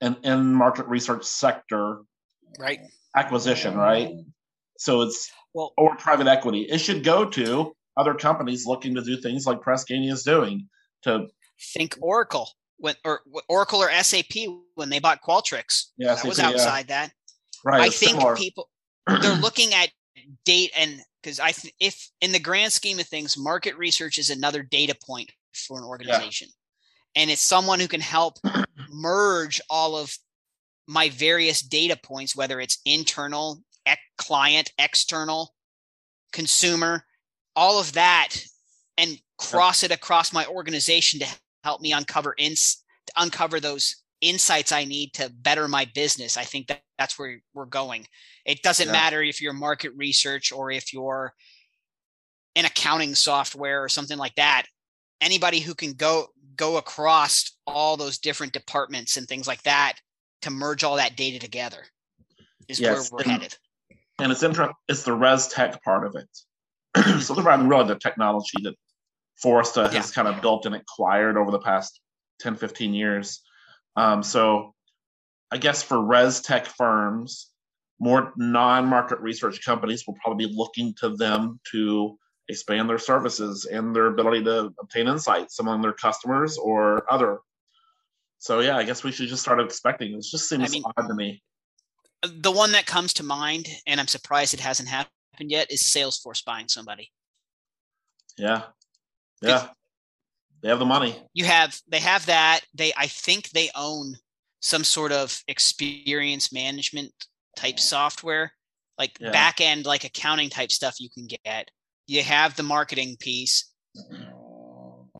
an 0.00 0.16
in 0.24 0.52
market 0.54 0.86
research 0.86 1.24
sector. 1.24 2.00
Right 2.58 2.80
acquisition, 3.16 3.76
right? 3.76 4.12
So 4.78 5.02
it's 5.02 5.30
well, 5.54 5.72
or 5.76 5.96
private 5.96 6.26
equity. 6.26 6.62
It 6.62 6.78
should 6.78 7.04
go 7.04 7.28
to 7.30 7.74
other 7.96 8.14
companies 8.14 8.66
looking 8.66 8.94
to 8.94 9.02
do 9.02 9.20
things 9.20 9.46
like 9.46 9.60
Press 9.60 9.84
is 9.88 10.22
doing. 10.22 10.68
To 11.02 11.28
think 11.74 11.96
Oracle 12.00 12.50
when 12.78 12.94
or 13.04 13.20
Oracle 13.48 13.82
or 13.82 13.90
SAP 14.02 14.46
when 14.74 14.90
they 14.90 14.98
bought 14.98 15.22
Qualtrics. 15.22 15.86
Yeah, 15.96 16.08
that 16.08 16.18
SAP, 16.18 16.28
was 16.28 16.40
outside 16.40 16.86
yeah. 16.88 17.06
that. 17.06 17.12
Right. 17.64 17.82
I 17.82 17.88
think 17.90 18.12
similar. 18.12 18.36
people 18.36 18.68
they're 19.06 19.34
looking 19.34 19.74
at 19.74 19.90
date 20.44 20.72
and 20.76 21.00
because 21.22 21.40
I 21.40 21.52
th- 21.52 21.74
if 21.80 22.10
in 22.20 22.32
the 22.32 22.38
grand 22.38 22.72
scheme 22.72 22.98
of 22.98 23.06
things, 23.06 23.36
market 23.36 23.76
research 23.76 24.18
is 24.18 24.30
another 24.30 24.62
data 24.62 24.94
point 25.06 25.30
for 25.52 25.78
an 25.78 25.84
organization, 25.84 26.48
yeah. 27.14 27.22
and 27.22 27.30
it's 27.30 27.42
someone 27.42 27.80
who 27.80 27.88
can 27.88 28.00
help 28.00 28.38
merge 28.90 29.60
all 29.68 29.96
of 29.96 30.16
my 30.86 31.10
various 31.10 31.62
data 31.62 31.96
points, 32.02 32.34
whether 32.34 32.60
it's 32.60 32.78
internal, 32.84 33.62
ec- 33.86 33.98
client, 34.16 34.72
external, 34.78 35.54
consumer, 36.32 37.04
all 37.54 37.78
of 37.78 37.92
that, 37.92 38.34
and 38.96 39.20
cross 39.38 39.82
it 39.82 39.90
across 39.90 40.32
my 40.32 40.46
organization 40.46 41.20
to 41.20 41.26
help 41.64 41.80
me 41.80 41.92
uncover 41.92 42.34
ins 42.38 42.82
to 43.06 43.12
uncover 43.16 43.60
those 43.60 43.99
insights 44.20 44.72
I 44.72 44.84
need 44.84 45.14
to 45.14 45.30
better 45.30 45.68
my 45.68 45.86
business. 45.94 46.36
I 46.36 46.44
think 46.44 46.68
that 46.68 46.82
that's 46.98 47.18
where 47.18 47.40
we're 47.54 47.66
going. 47.66 48.06
It 48.44 48.62
doesn't 48.62 48.86
yeah. 48.86 48.92
matter 48.92 49.22
if 49.22 49.40
you're 49.40 49.52
market 49.52 49.92
research 49.96 50.52
or 50.52 50.70
if 50.70 50.92
you're 50.92 51.32
an 52.56 52.64
accounting 52.64 53.14
software 53.14 53.82
or 53.82 53.88
something 53.88 54.18
like 54.18 54.34
that. 54.34 54.64
Anybody 55.20 55.60
who 55.60 55.74
can 55.74 55.92
go 55.92 56.28
go 56.56 56.76
across 56.76 57.56
all 57.66 57.96
those 57.96 58.18
different 58.18 58.52
departments 58.52 59.16
and 59.16 59.26
things 59.26 59.46
like 59.46 59.62
that 59.62 59.94
to 60.42 60.50
merge 60.50 60.84
all 60.84 60.96
that 60.96 61.16
data 61.16 61.38
together 61.38 61.84
is 62.68 62.80
yes, 62.80 63.10
where 63.10 63.18
we're 63.18 63.22
and, 63.22 63.42
headed. 63.42 63.56
And 64.18 64.32
it's 64.32 64.42
interesting. 64.42 64.74
It's 64.88 65.02
the 65.02 65.12
res 65.12 65.48
tech 65.48 65.82
part 65.82 66.06
of 66.06 66.16
it. 66.16 67.20
so 67.22 67.34
the 67.34 67.42
really 67.42 67.88
the 67.88 67.94
technology 67.96 68.58
that 68.62 68.74
Forsta 69.42 69.90
has 69.92 70.10
kind 70.10 70.28
of 70.28 70.42
built 70.42 70.66
and 70.66 70.74
acquired 70.74 71.36
over 71.36 71.50
the 71.50 71.60
past 71.60 72.00
10, 72.40 72.56
15 72.56 72.94
years. 72.94 73.42
Um, 73.96 74.22
so 74.22 74.74
I 75.50 75.58
guess 75.58 75.82
for 75.82 76.02
res 76.02 76.40
tech 76.40 76.66
firms, 76.66 77.50
more 77.98 78.32
non-market 78.36 79.20
research 79.20 79.64
companies 79.64 80.04
will 80.06 80.16
probably 80.22 80.46
be 80.46 80.54
looking 80.54 80.94
to 81.00 81.16
them 81.16 81.60
to 81.72 82.16
expand 82.48 82.88
their 82.88 82.98
services 82.98 83.66
and 83.66 83.94
their 83.94 84.06
ability 84.06 84.42
to 84.44 84.72
obtain 84.80 85.06
insights 85.06 85.60
among 85.60 85.82
their 85.82 85.92
customers 85.92 86.56
or 86.56 87.04
other 87.12 87.40
so 88.40 88.60
yeah, 88.60 88.78
I 88.78 88.84
guess 88.84 89.04
we 89.04 89.12
should 89.12 89.28
just 89.28 89.42
start 89.42 89.60
expecting. 89.60 90.14
It 90.14 90.24
just 90.24 90.48
seems 90.48 90.70
I 90.70 90.72
mean, 90.72 90.82
odd 90.96 91.06
to 91.06 91.14
me. 91.14 91.42
The 92.22 92.50
one 92.50 92.72
that 92.72 92.86
comes 92.86 93.12
to 93.14 93.22
mind, 93.22 93.68
and 93.86 94.00
I'm 94.00 94.08
surprised 94.08 94.54
it 94.54 94.60
hasn't 94.60 94.88
happened 94.88 95.10
yet, 95.40 95.70
is 95.70 95.82
Salesforce 95.82 96.42
buying 96.44 96.66
somebody. 96.66 97.10
Yeah, 98.38 98.62
Yeah. 99.42 99.68
They 100.62 100.68
have 100.68 100.78
the 100.78 100.84
money. 100.84 101.16
You 101.32 101.44
have 101.44 101.78
they 101.88 102.00
have 102.00 102.26
that. 102.26 102.60
They 102.74 102.92
I 102.96 103.06
think 103.06 103.50
they 103.50 103.70
own 103.74 104.14
some 104.60 104.84
sort 104.84 105.12
of 105.12 105.42
experience 105.48 106.52
management 106.52 107.12
type 107.56 107.80
software, 107.80 108.52
like 108.98 109.16
yeah. 109.20 109.30
back 109.30 109.60
end 109.60 109.86
like 109.86 110.04
accounting 110.04 110.50
type 110.50 110.70
stuff 110.70 111.00
you 111.00 111.08
can 111.08 111.26
get. 111.26 111.70
You 112.06 112.22
have 112.22 112.56
the 112.56 112.62
marketing 112.62 113.16
piece. 113.18 113.72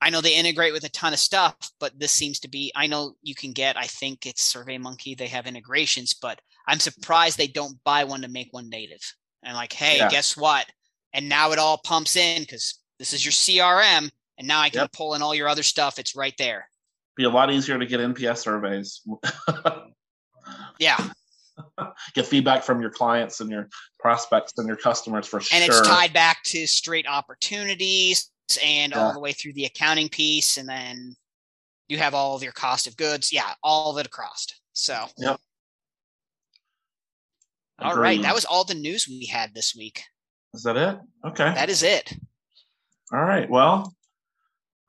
I 0.03 0.11
know 0.11 0.20
they 0.20 0.35
integrate 0.35 0.72
with 0.72 0.85
a 0.85 0.90
ton 0.90 1.12
of 1.12 1.18
stuff, 1.18 1.55
but 1.79 1.98
this 1.98 2.12
seems 2.12 2.40
to 2.40 2.48
be 2.48 2.72
I 2.74 2.87
know 2.87 3.14
you 3.22 3.35
can 3.35 3.53
get 3.53 3.76
I 3.76 3.85
think 3.85 4.26
it's 4.26 4.42
Survey 4.42 4.79
Monkey, 4.79 5.14
they 5.14 5.29
have 5.29 5.46
integrations, 5.46 6.14
but 6.14 6.40
I'm 6.66 6.81
surprised 6.81 7.37
they 7.37 7.46
don't 7.46 7.83
buy 7.85 8.05
one 8.05 8.22
to 8.22 8.29
make 8.29 8.53
one 8.53 8.68
native. 8.68 9.03
And 9.42 9.57
like, 9.57 9.72
hey, 9.72 9.98
yeah. 9.98 10.11
guess 10.11 10.37
what? 10.37 10.66
And 11.12 11.29
now 11.29 11.53
it 11.53 11.59
all 11.59 11.79
pumps 11.79 12.16
in 12.16 12.42
because 12.42 12.79
this 12.98 13.12
is 13.12 13.24
your 13.24 13.33
CRM, 13.33 14.11
and 14.40 14.48
now 14.48 14.59
I 14.59 14.70
can 14.70 14.81
yep. 14.81 14.92
pull 14.92 15.14
in 15.14 15.20
all 15.20 15.35
your 15.35 15.48
other 15.48 15.62
stuff. 15.62 15.98
It's 15.98 16.16
right 16.16 16.35
there. 16.38 16.68
Be 17.14 17.24
a 17.24 17.31
lot 17.31 17.53
easier 17.53 17.79
to 17.79 17.85
get 17.85 18.00
NPS 18.00 18.38
surveys. 18.38 19.03
yeah. 20.81 20.96
Get 22.14 22.24
feedback 22.24 22.62
from 22.62 22.81
your 22.81 22.88
clients 22.88 23.40
and 23.40 23.50
your 23.50 23.68
prospects 23.98 24.55
and 24.57 24.66
your 24.66 24.79
customers 24.79 25.26
for 25.26 25.37
and 25.37 25.44
sure. 25.46 25.61
And 25.61 25.68
it's 25.68 25.87
tied 25.87 26.14
back 26.14 26.42
to 26.44 26.66
straight 26.66 27.07
opportunities 27.07 28.31
and 28.64 28.92
yeah. 28.92 28.98
all 28.98 29.12
the 29.12 29.20
way 29.20 29.33
through 29.33 29.53
the 29.53 29.66
accounting 29.66 30.09
piece, 30.09 30.57
and 30.57 30.66
then 30.66 31.14
you 31.90 31.98
have 31.98 32.14
all 32.14 32.35
of 32.35 32.42
your 32.42 32.53
cost 32.53 32.87
of 32.87 32.96
goods. 32.96 33.31
Yeah, 33.31 33.53
all 33.62 33.90
of 33.90 33.98
it 33.98 34.07
across. 34.07 34.46
So. 34.72 35.05
Yep. 35.18 35.38
All 37.79 37.96
right, 37.96 38.22
that 38.22 38.35
was 38.35 38.46
all 38.46 38.64
the 38.64 38.74
news 38.74 39.07
we 39.07 39.26
had 39.26 39.53
this 39.53 39.74
week. 39.76 40.03
Is 40.55 40.62
that 40.62 40.79
it? 40.79 40.98
Okay. 41.26 41.53
That 41.55 41.68
is 41.68 41.83
it. 41.83 42.14
All 43.12 43.22
right. 43.22 43.50
Well, 43.50 43.94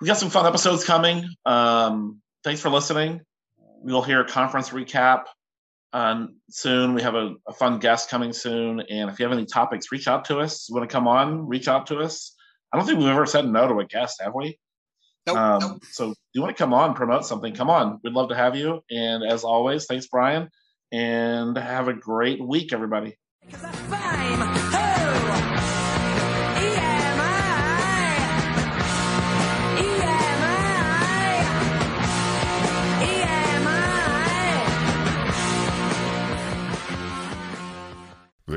we 0.01 0.07
got 0.07 0.17
some 0.17 0.31
fun 0.31 0.47
episodes 0.47 0.83
coming. 0.83 1.23
Um, 1.45 2.21
thanks 2.43 2.59
for 2.59 2.69
listening. 2.69 3.21
We 3.83 3.93
will 3.93 4.01
hear 4.01 4.21
a 4.21 4.27
conference 4.27 4.69
recap 4.69 5.25
uh, 5.93 6.25
soon. 6.49 6.95
We 6.95 7.03
have 7.03 7.13
a, 7.13 7.35
a, 7.47 7.53
fun 7.53 7.77
guest 7.79 8.09
coming 8.09 8.33
soon. 8.33 8.79
And 8.79 9.09
if 9.09 9.19
you 9.19 9.25
have 9.25 9.31
any 9.31 9.45
topics, 9.45 9.91
reach 9.91 10.07
out 10.07 10.25
to 10.25 10.39
us. 10.39 10.67
You 10.67 10.75
want 10.75 10.89
to 10.89 10.93
come 10.93 11.07
on, 11.07 11.47
reach 11.47 11.67
out 11.67 11.87
to 11.87 11.99
us. 11.99 12.35
I 12.73 12.77
don't 12.77 12.85
think 12.87 12.97
we've 12.97 13.09
ever 13.09 13.25
said 13.27 13.47
no 13.47 13.67
to 13.67 13.79
a 13.79 13.85
guest, 13.85 14.21
have 14.23 14.33
we? 14.33 14.57
Nope, 15.27 15.37
um, 15.37 15.59
nope. 15.59 15.83
So, 15.91 16.15
you 16.33 16.41
want 16.41 16.55
to 16.55 16.61
come 16.61 16.73
on, 16.73 16.95
promote 16.95 17.25
something? 17.25 17.53
Come 17.53 17.69
on. 17.69 17.99
We'd 18.03 18.13
love 18.13 18.29
to 18.29 18.35
have 18.35 18.55
you. 18.55 18.81
And 18.89 19.23
as 19.23 19.43
always, 19.43 19.85
thanks, 19.85 20.07
Brian. 20.07 20.49
And 20.91 21.55
have 21.57 21.89
a 21.89 21.93
great 21.93 22.41
week, 22.41 22.73
everybody. 22.73 23.17